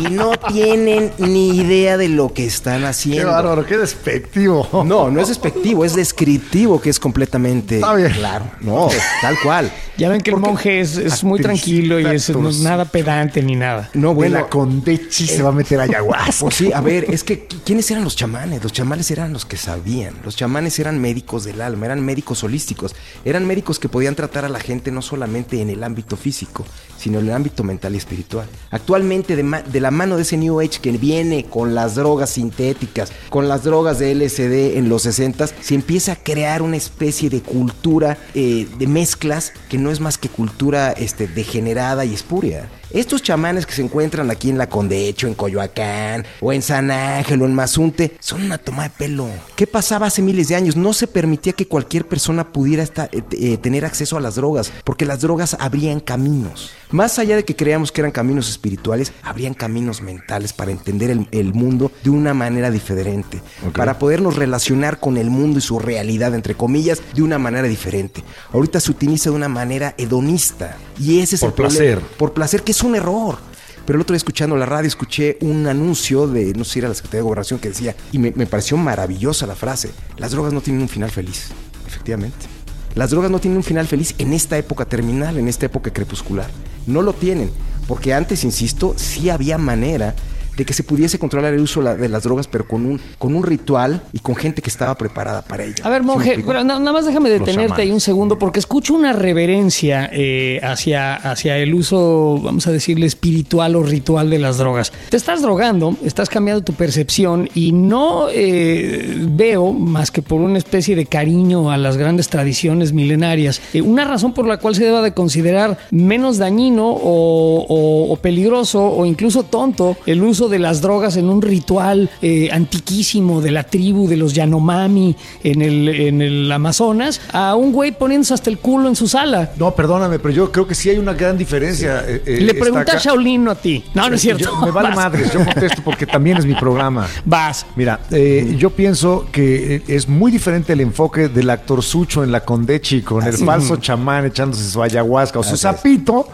[0.00, 3.22] y no tienen ni idea de lo que están haciendo.
[3.22, 4.84] Qué bárbaro, qué despectivo.
[4.84, 7.80] No, no es despectivo, es descriptivo que es completamente
[8.14, 8.44] claro.
[8.60, 8.88] No,
[9.20, 9.70] tal cual.
[9.96, 13.90] Ya ven que el monje es, muy tranquilo y es nada pedante ni nada.
[13.94, 14.38] No, bueno.
[14.38, 16.32] la condechi se va a meter ayahuasca.
[16.40, 18.62] Pues sí, a ver, es que ¿quiénes eran los chamanes?
[18.62, 20.14] Los chamanes eran los que sabían.
[20.24, 22.94] Los chamanes eran médicos del alma, eran médicos holísticos.
[23.24, 26.64] Eran médicos que podían tratar a la gente no solamente en el ámbito físico,
[27.02, 28.46] sino en el ámbito mental y espiritual.
[28.70, 33.48] Actualmente, de, la mano de ese New Age que viene con las drogas sintéticas, con
[33.48, 38.18] las drogas de LSD en los 60, se empieza a crear una especie de cultura
[38.34, 42.68] eh, de mezclas que no es más que cultura este, degenerada y espuria.
[42.92, 47.40] Estos chamanes que se encuentran aquí en la Condecho, en Coyoacán, o en San Ángel,
[47.40, 49.28] o en Mazunte, son una toma de pelo.
[49.56, 50.76] ¿Qué pasaba hace miles de años?
[50.76, 54.70] No se permitía que cualquier persona pudiera estar, eh, eh, tener acceso a las drogas,
[54.84, 56.70] porque las drogas abrían caminos.
[56.90, 61.54] Más allá de que creíamos que eran caminos espirituales, habrían caminos mentales para entender el,
[61.54, 63.40] mundo de una manera diferente,
[63.74, 68.22] para podernos relacionar con el mundo y su realidad, entre comillas, de una manera diferente.
[68.52, 72.00] Ahorita se utiliza de una manera hedonista, y ese es por el placer.
[72.16, 73.38] Por placer, que es un error.
[73.84, 76.88] Pero el otro día escuchando la radio escuché un anuncio de, no sé si era
[76.88, 80.52] la Secretaría de Gobernación, que decía, y me, me pareció maravillosa la frase, las drogas
[80.52, 81.48] no tienen un final feliz.
[81.86, 82.46] Efectivamente.
[82.94, 86.48] Las drogas no tienen un final feliz en esta época terminal, en esta época crepuscular.
[86.86, 87.50] No lo tienen,
[87.88, 90.14] porque antes, insisto, sí había manera
[90.56, 93.42] de que se pudiese controlar el uso de las drogas, pero con un, con un
[93.42, 95.84] ritual y con gente que estaba preparada para ello.
[95.84, 100.60] A ver, monje, nada más déjame detenerte ahí un segundo, porque escucho una reverencia eh,
[100.62, 104.92] hacia, hacia el uso, vamos a decirle, espiritual o ritual de las drogas.
[105.08, 110.58] Te estás drogando, estás cambiando tu percepción y no eh, veo, más que por una
[110.58, 114.84] especie de cariño a las grandes tradiciones milenarias, eh, una razón por la cual se
[114.84, 120.58] deba de considerar menos dañino o, o peligroso o incluso tonto el uso uso de
[120.58, 125.14] las drogas en un ritual eh, antiquísimo de la tribu de los Yanomami
[125.44, 129.52] en el, en el Amazonas, a un güey poniéndose hasta el culo en su sala.
[129.56, 132.02] No, perdóname, pero yo creo que sí hay una gran diferencia.
[132.06, 132.98] eh, eh, Le está pregunta a.
[132.98, 133.84] Shaolin, no a ti.
[133.94, 134.44] No, no es cierto.
[134.44, 134.96] Yo- me vale Vas.
[134.96, 137.06] madres, yo contesto porque también es mi programa.
[137.24, 137.64] Vas.
[137.76, 142.40] Mira, eh, yo pienso que es muy diferente el enfoque del actor Sucho en la
[142.44, 146.26] Condechi con el falso chamán echándose su ayahuasca o su sapito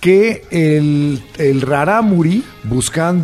[0.00, 3.17] que el, el rarámuri buscando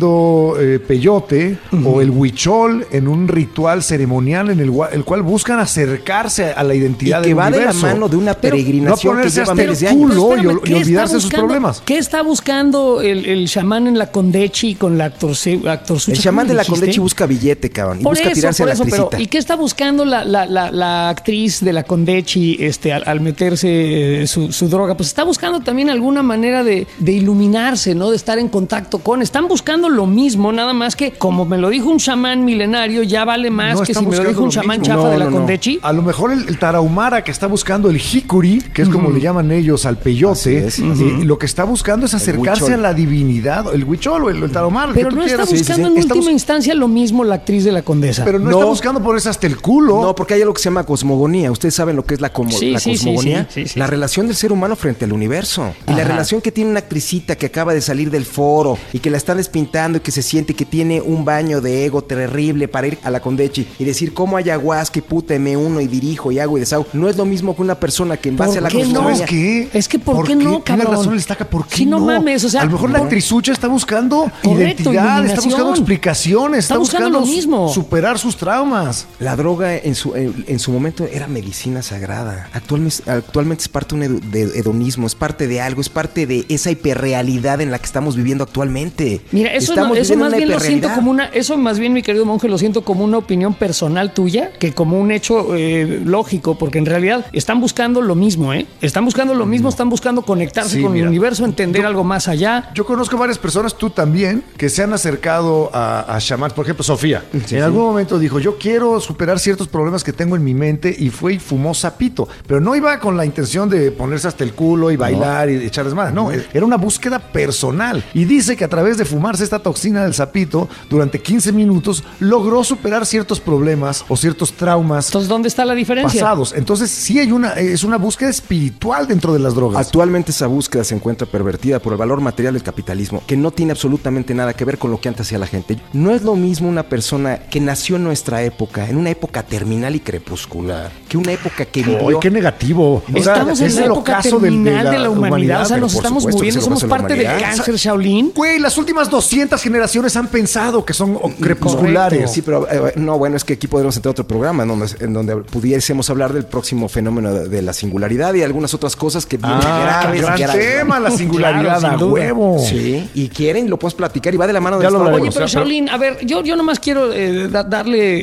[0.59, 4.71] eh, peyote o el huichol en un ritual ceremonial en el,
[5.03, 7.87] cual buscan acercarse a la Y identidad que del va de la universo.
[7.87, 10.31] mano de una Pero peregrinación no que lleva hasta el miles de culo.
[10.33, 10.43] años.
[10.43, 11.81] y ol- y ¿qué está olvidarse de sus buscando- problemas.
[11.85, 15.31] ¿Qué está buscando el, el chamán en la Condechi con la actor,
[15.67, 18.65] actor El chamán de la Condechi busca billete, cabrón, y Por busca eso, tirarse a
[18.65, 19.21] por la eso, pero.
[19.21, 23.21] ¿y qué está buscando la, la- la- la actriz de la Condechi este, al, al
[23.21, 24.95] meterse eh, su, su droga?
[24.97, 28.09] Pues está buscando también alguna manera de, de iluminarse, ¿no?
[28.09, 29.21] De estar en contacto con.
[29.21, 33.25] Están buscando lo mismo, nada más que, como me lo dijo un chamán milenario, ya
[33.25, 34.95] vale más No que si me lo dijo un lo chamán mismo.
[34.95, 35.37] chafa No, de la no, no.
[35.37, 35.79] Condechi.
[35.81, 39.19] A lo mejor el, el tarahumara que está buscando el hikuri, que es como le
[39.21, 40.79] llaman ellos al peyote, es.
[40.79, 40.83] eh,
[41.23, 44.89] lo que está buscando es acercarse a la divinidad, el huichol o el, el tarahumara.
[44.89, 45.49] el Pero no está quieras.
[45.49, 45.93] Sí, sí, buscando sí.
[45.93, 48.23] en Está última bus- instancia lo mismo la actriz de la Condesa.
[48.25, 48.57] Pero no, No.
[48.57, 50.01] está buscando ponerse hasta el culo.
[50.01, 51.51] No, porque hay algo que se llama cosmogonía.
[51.51, 53.47] Ustedes saben lo que es la, como- Sí, la sí, sí, cosmogonía.
[53.49, 53.79] sí, sí, sí.
[53.79, 55.73] La relación del ser humano frente al universo.
[55.87, 59.09] Y la relación que tiene una actricita que acaba de salir del foro y que
[59.09, 62.87] la están despintando y que se siente que tiene un baño de ego terrible para
[62.87, 66.39] ir a la Condechi y decir cómo ayahuasca y puta me uno y dirijo y
[66.39, 66.85] hago y deshago.
[66.93, 68.83] No es lo mismo que una persona que en base ¿Por a la qué no?
[68.85, 69.17] cosmogonía.
[69.17, 69.69] ¿Sabes qué?
[69.73, 70.91] Es que ¿por qué no, Tiene cabrón?
[70.93, 72.05] razón el estaca, ¿por qué Sí, no no?
[72.05, 75.71] mames, o sea, a lo mejor la por- actrizucha está buscando Correcto, identidad, está buscando
[75.71, 77.73] explicaciones, está, Está buscando buscando lo mismo.
[77.73, 79.07] superar sus traumas.
[79.19, 82.49] La droga en su, en, en su momento era medicina sagrada.
[82.53, 86.71] Actualmente, actualmente es parte de un hedonismo, es parte de algo, es parte de esa
[86.71, 89.21] hiperrealidad en la que estamos viviendo actualmente.
[89.31, 89.53] Mira,
[89.95, 92.57] eso, no- más bien lo siento como una, eso más bien mi querido monje lo
[92.57, 97.25] siento como una opinión personal tuya que como un hecho eh, lógico, porque en realidad
[97.33, 98.65] están buscando lo mismo, ¿eh?
[98.81, 101.03] Están buscando lo mismo, están buscando conectarse Sí, con mira.
[101.03, 102.69] el universo, entender Yo- algo más allá.
[102.73, 106.51] Yo conozco varias personas, tú también, que se han acercado a, a chamán.
[106.51, 107.23] Por ejemplo, Sofía.
[107.31, 107.57] Sí, en sí.
[107.57, 111.33] algún momento dijo, yo quiero superar ciertos problemas que tengo en mi mente y fue
[111.33, 112.27] y fumó sapito.
[112.47, 115.93] Pero no iba con la intención de ponerse hasta el culo y bailar y echarles
[115.93, 116.13] más.
[116.13, 118.03] No, era una búsqueda personal.
[118.13, 122.63] Y dice que a través de fumarse esta toxina del sapito, durante 15 minutos, logró
[122.63, 126.21] superar ciertos problemas o ciertos traumas Entonces, ¿dónde está la diferencia?
[126.21, 126.53] pasados.
[126.55, 129.85] Entonces, sí hay una, es una búsqueda espiritual dentro de las drogas.
[129.85, 133.71] Actualmente esa búsqueda se encuentra pervertida por el valor material del capitalismo, que no tiene
[133.71, 135.77] absolutamente nada que ver con lo que antes hacía la gente.
[135.93, 139.95] No es lo mismo una persona que nació en nuestra época, en una época terminal
[139.95, 142.09] y crepuscular, que una época que vivió...
[142.09, 143.03] ¡Ay, qué negativo!
[143.13, 145.65] O sea, Estamos en es la el época ocaso del- terminal de la, humanidad, o
[145.65, 148.31] sea, nos estamos supuesto muriendo, somos de la parte del cáncer, Shaolin.
[148.35, 152.31] Güey, las últimas 200 generaciones han pensado que son crepusculares.
[152.31, 154.87] Sí, pero eh, no, bueno, es que aquí podremos entrar a otro programa en donde,
[154.99, 159.25] en donde pudiésemos hablar del próximo fenómeno de, de la singularidad y algunas otras cosas
[159.25, 160.65] que vienen Ah, graves, gran graves.
[160.77, 162.59] tema, la singularidad Claro, a huevo.
[162.59, 164.99] Sí, y quieren, lo puedes platicar y va de la mano de lo.
[165.05, 168.21] Oye, pero Shaolin, a ver, yo, yo nomás quiero eh, da- darle eh,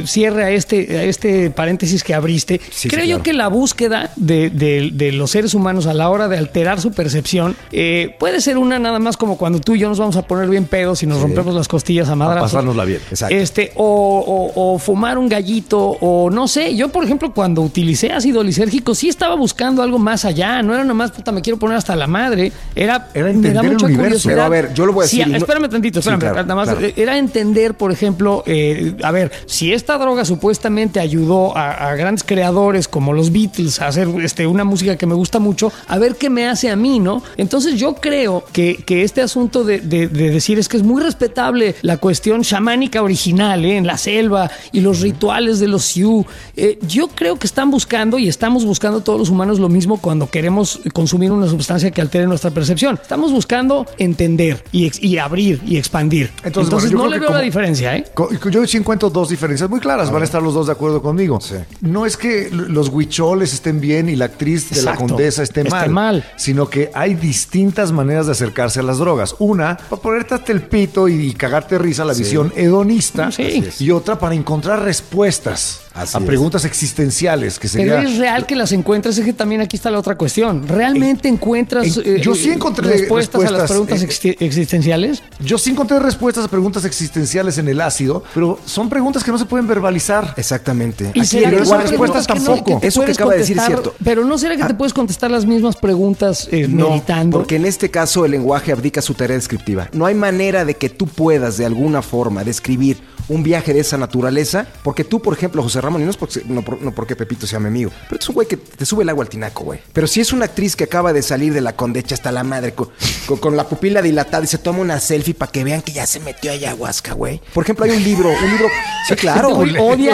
[0.00, 2.60] eh, cierre a este, a este paréntesis que abriste.
[2.70, 6.08] Sí, Creo sí, yo que la búsqueda de, de- de los seres humanos a la
[6.10, 9.78] hora de alterar su percepción eh, puede ser una nada más como cuando tú y
[9.78, 12.50] yo nos vamos a poner bien pedos y nos rompemos las costillas a madrazos.
[12.52, 13.00] pasárnosla bien.
[13.10, 13.34] Exacto.
[13.34, 16.74] Este, o, o- o fumar un gallito, o no sé.
[16.76, 20.62] Yo, por ejemplo, cuando utilicé ácido lisérgico, sí estaba buscando algo más allá.
[20.62, 22.52] No era nomás, puta, me quiero poner hasta la madre.
[22.74, 23.96] Era, Era me entender el universo.
[24.02, 24.32] curiosidad.
[24.34, 26.20] Pero, a ver, yo lo voy a Sí, decir no- espérame tantito, Sí, espérame.
[26.20, 26.86] claro, nada más, claro.
[26.86, 31.94] eh, Era entender, por ejemplo, eh, a ver, si esta droga supuestamente ayudó a, a
[31.96, 35.98] grandes creadores como los Beatles a hacer este, una música que me gusta mucho, a
[35.98, 37.22] ver qué me hace a mí, ¿no?
[37.36, 41.02] Entonces yo creo que, que este asunto de, de- de decir es que es muy
[41.02, 43.76] respetable la cuestión chamánica original, ¿eh?
[43.76, 46.26] en la selva y los rituales de los Sioux,
[46.56, 50.30] eh, yo creo que están buscando y estamos buscando todos los humanos lo mismo cuando
[50.30, 52.98] queremos consumir una sustancia que altere nuestra percepción.
[53.00, 56.30] Estamos buscando entender y, abrir y expandir.
[56.44, 58.04] Entonces, bueno, yo no le veo la diferencia, ¿eh?
[58.50, 61.38] Yo sí encuentro dos diferencias muy claras, van a estar los dos de acuerdo conmigo.
[61.80, 65.70] No es que los huicholes estén bien y la actriz de la condesa esté Esté
[65.70, 66.24] mal, mal.
[66.36, 69.34] sino que hay distintas maneras de acercarse a las drogas.
[69.38, 73.64] Una, para ponerte hasta el pito y, y cagarte risa la visión hedonista, Sí.
[73.80, 75.80] Y otra para encontrar respuestas.
[76.02, 76.26] Así a es.
[76.26, 77.96] preguntas existenciales, que sería...
[77.96, 80.66] Pero es real que las encuentres, es que también aquí está la otra cuestión.
[80.66, 85.22] ¿Realmente encuentras en- eh, yo sí eh, encontré respuestas, a las preguntas eh, exi- existenciales?
[85.40, 89.38] Yo sí encontré respuestas a preguntas existenciales en el ácido, pero son preguntas que no
[89.38, 90.34] se pueden verbalizar.
[90.36, 91.12] Exactamente.
[91.14, 92.80] ¿Y Aquí será que son respuestas no- tampoco.
[92.80, 93.94] que Eso que acaba de decir es cierto.
[94.04, 97.38] Pero no será que te puedes contestar las mismas preguntas eh, No, meditando.
[97.38, 99.88] porque en este caso el lenguaje abdica su tarea descriptiva.
[99.92, 103.98] No hay manera de que tú puedas de alguna forma describir un viaje de esa
[103.98, 107.58] naturaleza, porque tú, por ejemplo, José No es porque, no, por- no porque Pepito sea
[107.60, 109.80] mi amigo, pero es un güey que te sube el agua al tinaco, güey.
[109.92, 112.72] Pero si es una actriz que acaba de salir de la condecha hasta la madre,
[112.74, 112.88] con,
[113.26, 116.06] con- con la pupila dilatada y se toma una selfie para que vean que ya
[116.06, 117.40] se metió a ayahuasca, güey.
[117.54, 118.66] Por ejemplo, hay un libro, un libro...
[119.08, 119.50] Sí, claro,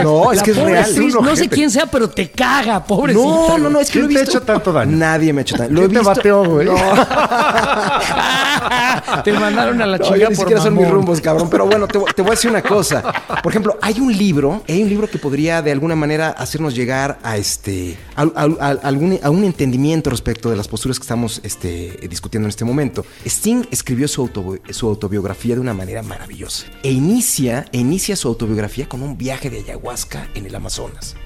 [0.04, 0.84] No, es que es real.
[0.84, 3.24] actriz, no sé quién sea, pero te caga, pobrecita.
[3.24, 4.38] No, no, no, es que lo he ¿Quién te visto.
[4.38, 4.96] ha hecho tanto daño?
[4.96, 5.72] Nadie me ha hecho tanto.
[5.72, 6.14] Lo he ¿Quién te visto.
[6.14, 6.66] bateó, güey?
[6.66, 6.74] No.
[9.22, 11.48] te mandaron a la No, chica ni por siquiera son mis rumbos, cabrón.
[11.50, 13.02] Pero bueno, te, voy- te voy a decir una cosa.
[13.42, 17.18] Por ejemplo, hay un libro, hay un libro que podría de alguna manera hacernos llegar
[17.22, 21.40] a este a, a- a- algún, a un entendimiento respecto de las posturas que estamos
[21.44, 23.04] este, discutiendo en este momento.
[23.24, 26.66] Sting escribió su, autobi- su autobiografía de una manera maravillosa.
[26.82, 31.16] E inicia, e inicia su autobiografía con un viaje de ayahuasca en el Amazonas.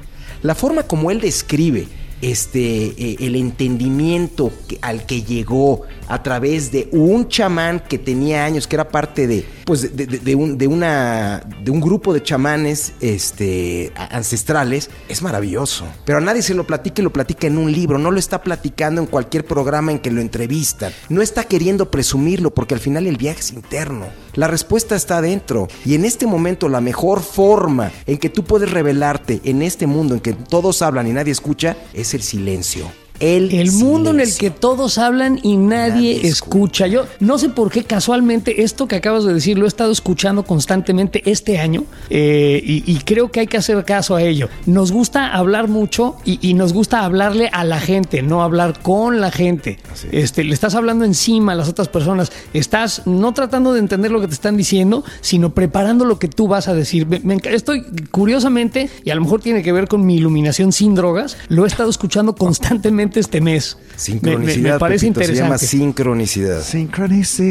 [0.42, 1.88] La forma como él describe
[2.20, 4.50] este, eh, el entendimiento
[4.80, 9.44] al que llegó a través de un chamán que tenía años, que era parte de,
[9.68, 15.84] pues, de, un, de una, de un grupo de chamanes este, ancestrales, es maravilloso.
[16.06, 18.40] Pero a nadie se lo platica y lo platica en un libro, no lo está
[18.40, 20.90] platicando en cualquier programa en que lo entrevistan.
[21.10, 24.06] No está queriendo presumirlo porque al final el viaje es interno.
[24.32, 25.68] La respuesta está adentro.
[25.84, 30.14] Y en este momento la mejor forma en que tú puedes revelarte en este mundo
[30.14, 32.90] en que todos hablan y nadie escucha es el silencio.
[33.20, 36.86] El, El mundo en el que todos hablan y nadie, Nadie escucha.
[36.86, 40.42] Yo no sé por qué casualmente esto que acabas de decir lo he estado escuchando
[40.44, 44.48] constantemente este año eh, y, y creo que hay que hacer caso a ello.
[44.66, 49.20] Nos gusta hablar mucho y, y nos gusta hablarle a la gente, no hablar con
[49.20, 49.78] la gente.
[50.12, 52.30] Este, le estás hablando encima a las otras personas.
[52.52, 56.48] Estás no tratando de entender lo que te están diciendo, sino preparando lo que tú
[56.48, 57.06] vas a decir.
[57.06, 60.72] Me- me enca- estoy curiosamente, y a lo mejor tiene que ver con mi iluminación
[60.72, 63.76] sin drogas, lo he estado escuchando constantemente este mes.
[63.80, 64.62] Me- Sincronicidad.
[64.62, 65.66] Me, me parece Pepito, Se llama interesante.
[65.66, 66.62] sincronicidad.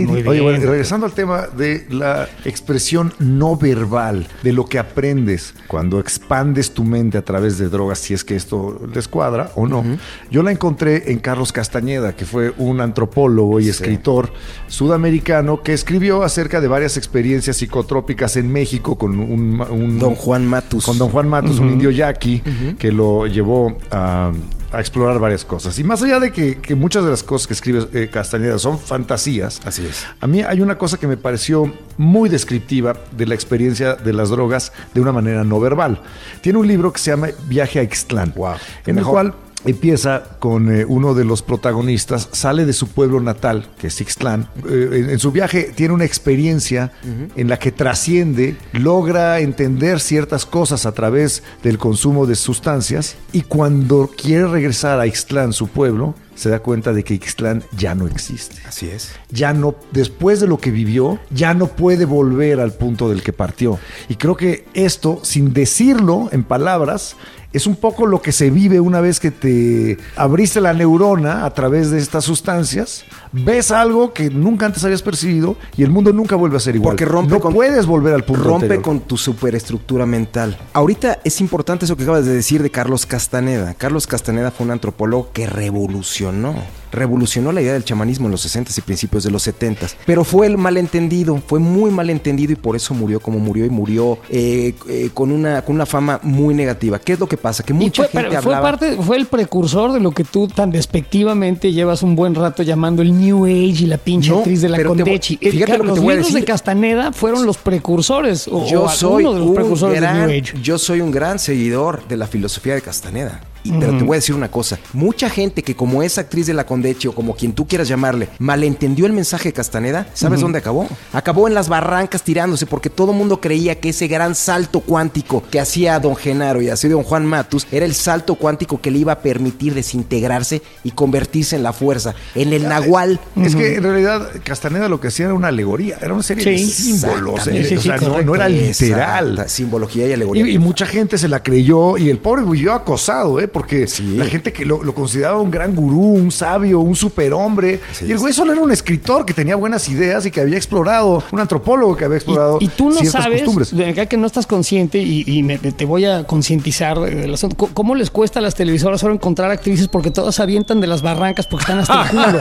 [0.05, 0.27] Bien.
[0.27, 5.53] Oye, bueno, y regresando al tema de la expresión no verbal, de lo que aprendes
[5.67, 9.67] cuando expandes tu mente a través de drogas, si es que esto les cuadra o
[9.67, 9.83] no.
[10.31, 14.31] Yo la encontré en Carlos Castañeda, que fue un antropólogo y escritor
[14.67, 19.59] sudamericano que escribió acerca de varias experiencias psicotrópicas en México con un...
[19.61, 20.85] un- Don Juan Matus.
[20.85, 22.41] Con Don Juan Matos, un indio yaqui,
[22.77, 24.31] que lo llevó a,
[24.71, 25.77] a explorar varias cosas.
[25.79, 28.77] Y más allá de que, que muchas de las cosas que escribe eh, Castañeda son
[28.79, 30.05] fantasías, Así es.
[30.19, 34.29] a mí hay una cosa que me pareció muy descriptiva de la experiencia de las
[34.29, 36.01] drogas de una manera no verbal.
[36.41, 38.55] Tiene un libro que se llama Viaje a Ixtlán, Wow.
[38.85, 39.33] en el cual
[39.67, 44.49] empieza con eh, uno de los protagonistas, sale de su pueblo natal, que es Ixtlán.
[44.69, 46.91] Eh, en, en su viaje tiene una experiencia
[47.35, 53.41] en la que trasciende, logra entender ciertas cosas a través del consumo de sustancias y
[53.41, 58.05] cuando quiere regresar a Ixtlán, su pueblo, se da cuenta de que Ixtlán ya no
[58.07, 59.11] existe Así es.
[59.31, 63.33] ya no, después de lo que vivió, ya no puede volver al punto del que
[63.33, 63.79] partió.
[64.07, 67.15] Y creo que esto, sin decirlo en palabras,
[67.57, 71.53] es un poco lo que se vive una vez que te abriste la neurona a
[71.53, 76.35] través de estas sustancias, ves algo que nunca antes habías percibido y el mundo nunca
[76.35, 76.93] vuelve a ser igual.
[76.93, 78.83] Porque rompe no con- puedes volver al punto Rompe anterior.
[78.83, 80.57] con tu superestructura mental.
[80.73, 83.73] Ahorita es importante eso que acabas de decir de Carlos Castaneda.
[83.73, 86.55] Carlos Castaneda fue un antropólogo que revolucionó.
[86.97, 90.47] Revolucionó la idea del chamanismo en los 60 y principios de los 70 Pero fue
[90.47, 95.09] el malentendido, fue muy malentendido y por eso murió como murió y murió eh, eh,
[95.13, 96.99] con, una, con una fama muy negativa.
[96.99, 97.63] ¿Qué es lo que pasa?
[97.63, 98.71] Que mucha fue, gente fue hablaba...
[98.71, 103.01] parte, fue el precursor de lo que tú tan despectivamente llevas un buen rato llamando
[103.01, 105.37] el New Age y la pinche No, actriz de la te Condechi.
[105.37, 106.45] fíjate lo que los te voy a libros de.
[106.45, 108.47] Castaneda fueron los precursores.
[108.47, 110.53] O, yo o soy uno de los precursores gran, del New Age.
[110.61, 113.41] yo soy un gran seguidor de la filosofía de Castaneda.
[113.67, 116.53] Y- Pero te voy a decir una cosa, mucha gente que como esa actriz de
[116.53, 120.59] la Condechi o como quien tú quieras llamarle, malentendió el mensaje de Castaneda, ¿sabes dónde
[120.59, 120.87] acabó?
[121.13, 125.43] Acabó en las barrancas tirándose porque todo el mundo creía que ese gran salto cuántico
[125.51, 128.99] que hacía don Genaro y hacía don Juan Matus era el salto cuántico que le
[128.99, 133.19] iba a permitir desintegrarse y convertirse en la fuerza, en el nahual.
[133.41, 136.57] Es que en realidad Castaneda lo que hacía era una alegoría, era una serie de
[136.57, 137.47] Sí, símbolos.
[137.47, 139.29] eh, Sí, o sí, sea, no- era literal.
[139.31, 140.47] Exacta, simbología y alegoría.
[140.47, 143.47] Y, y mucha gente se la creyó y el pobre vivió acosado, ¿eh?
[143.57, 147.79] Porque la gente que lo, consideraba un gran gurú, un sabio, un superhombre.
[148.07, 151.23] y el güey solo era un escritor que tenía buenas ideas y que había explorado,
[151.31, 152.59] un antropólogo que había explorado.
[152.61, 155.41] Y, y tú no sabes, de acá que no estás consciente y,
[155.75, 157.67] te voy a concientizar del asunto.
[157.73, 161.47] ¿Cómo les cuesta a las televisoras ahora encontrar actrices porque todas avientan de las barrancas
[161.47, 162.39] porque están hasta el culo?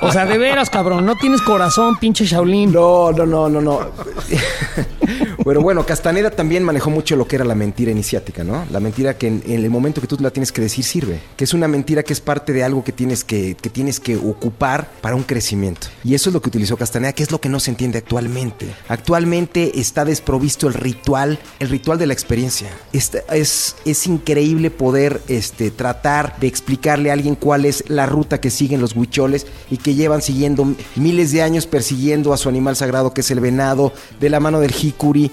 [0.00, 2.72] o sea, de veras, cabrón, no tienes corazón, pinche Shaolin.
[2.72, 3.80] No, no, no, no, no.
[5.44, 8.64] Pero bueno, Castaneda también manejó mucho lo que era la mentira iniciática, ¿no?
[8.70, 11.20] La mentira que en, el momento que tú la tienes que decir sirve.
[11.36, 14.16] Que es una mentira que es parte de algo que tienes que, que tienes que
[14.16, 15.88] ocupar para un crecimiento.
[16.02, 18.66] Y eso es lo que utilizó Castaneda, que es lo que no se entiende actualmente.
[18.88, 22.70] Actualmente está desprovisto el ritual, el ritual de la experiencia.
[22.92, 28.40] Es, es, es increíble poder este, tratar de explicarle a alguien cuál es la ruta
[28.40, 32.76] que siguen los huicholes y que llevan siguiendo miles de años persiguiendo a su animal
[32.76, 35.30] sagrado que es el venado, de la mano del jicuri,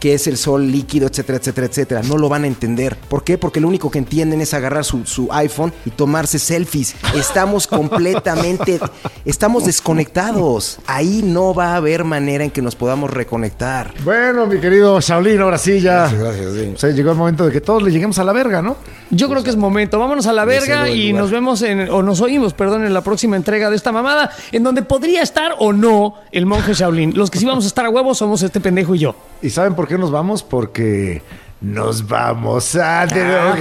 [0.00, 2.02] que es el sol líquido, etcétera, etcétera, etcétera.
[2.02, 2.96] No lo van a entender.
[2.96, 3.38] ¿Por qué?
[3.38, 6.96] Porque lo único que entienden es agarrar su, su iPhone y tomarse selfies.
[7.14, 8.80] Estamos completamente,
[9.24, 10.78] estamos desconectados.
[10.86, 13.92] Ahí no va a haber manera en que nos podamos reconectar.
[14.02, 16.08] Bueno, mi querido Shaolin, ahora sí ya.
[16.08, 16.94] Gracias, gracias.
[16.96, 18.76] llegó el momento de que todos le lleguemos a la verga, ¿no?
[19.10, 19.98] Yo creo que es momento.
[19.98, 23.36] Vámonos a la verga y nos vemos en, o nos oímos, perdón, en la próxima
[23.36, 27.12] entrega de esta mamada, en donde podría estar o no el monje Shaolin.
[27.14, 29.14] Los que sí vamos a estar a huevos somos este pendejo y yo.
[29.42, 30.42] ¿Y saben por qué nos vamos?
[30.42, 31.22] Porque
[31.60, 33.54] nos vamos a drogar.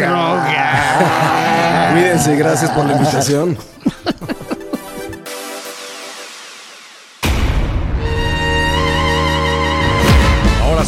[1.94, 3.58] Cuídense, gracias por la invitación.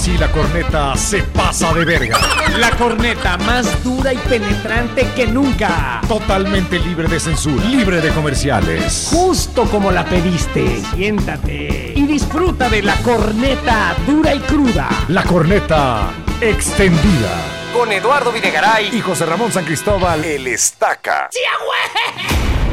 [0.02, 2.18] así la corneta se pasa de verga.
[2.58, 6.02] La corneta más dura y penetrante que nunca.
[6.08, 9.10] Totalmente libre de censura, libre de comerciales.
[9.12, 10.82] Justo como la pediste.
[10.96, 14.90] Siéntate disfruta de la corneta dura y cruda.
[15.08, 17.32] La corneta extendida.
[17.74, 21.30] Con Eduardo Videgaray y José Ramón San Cristóbal, el Estaca.
[21.32, 22.71] ¡Sí, güey!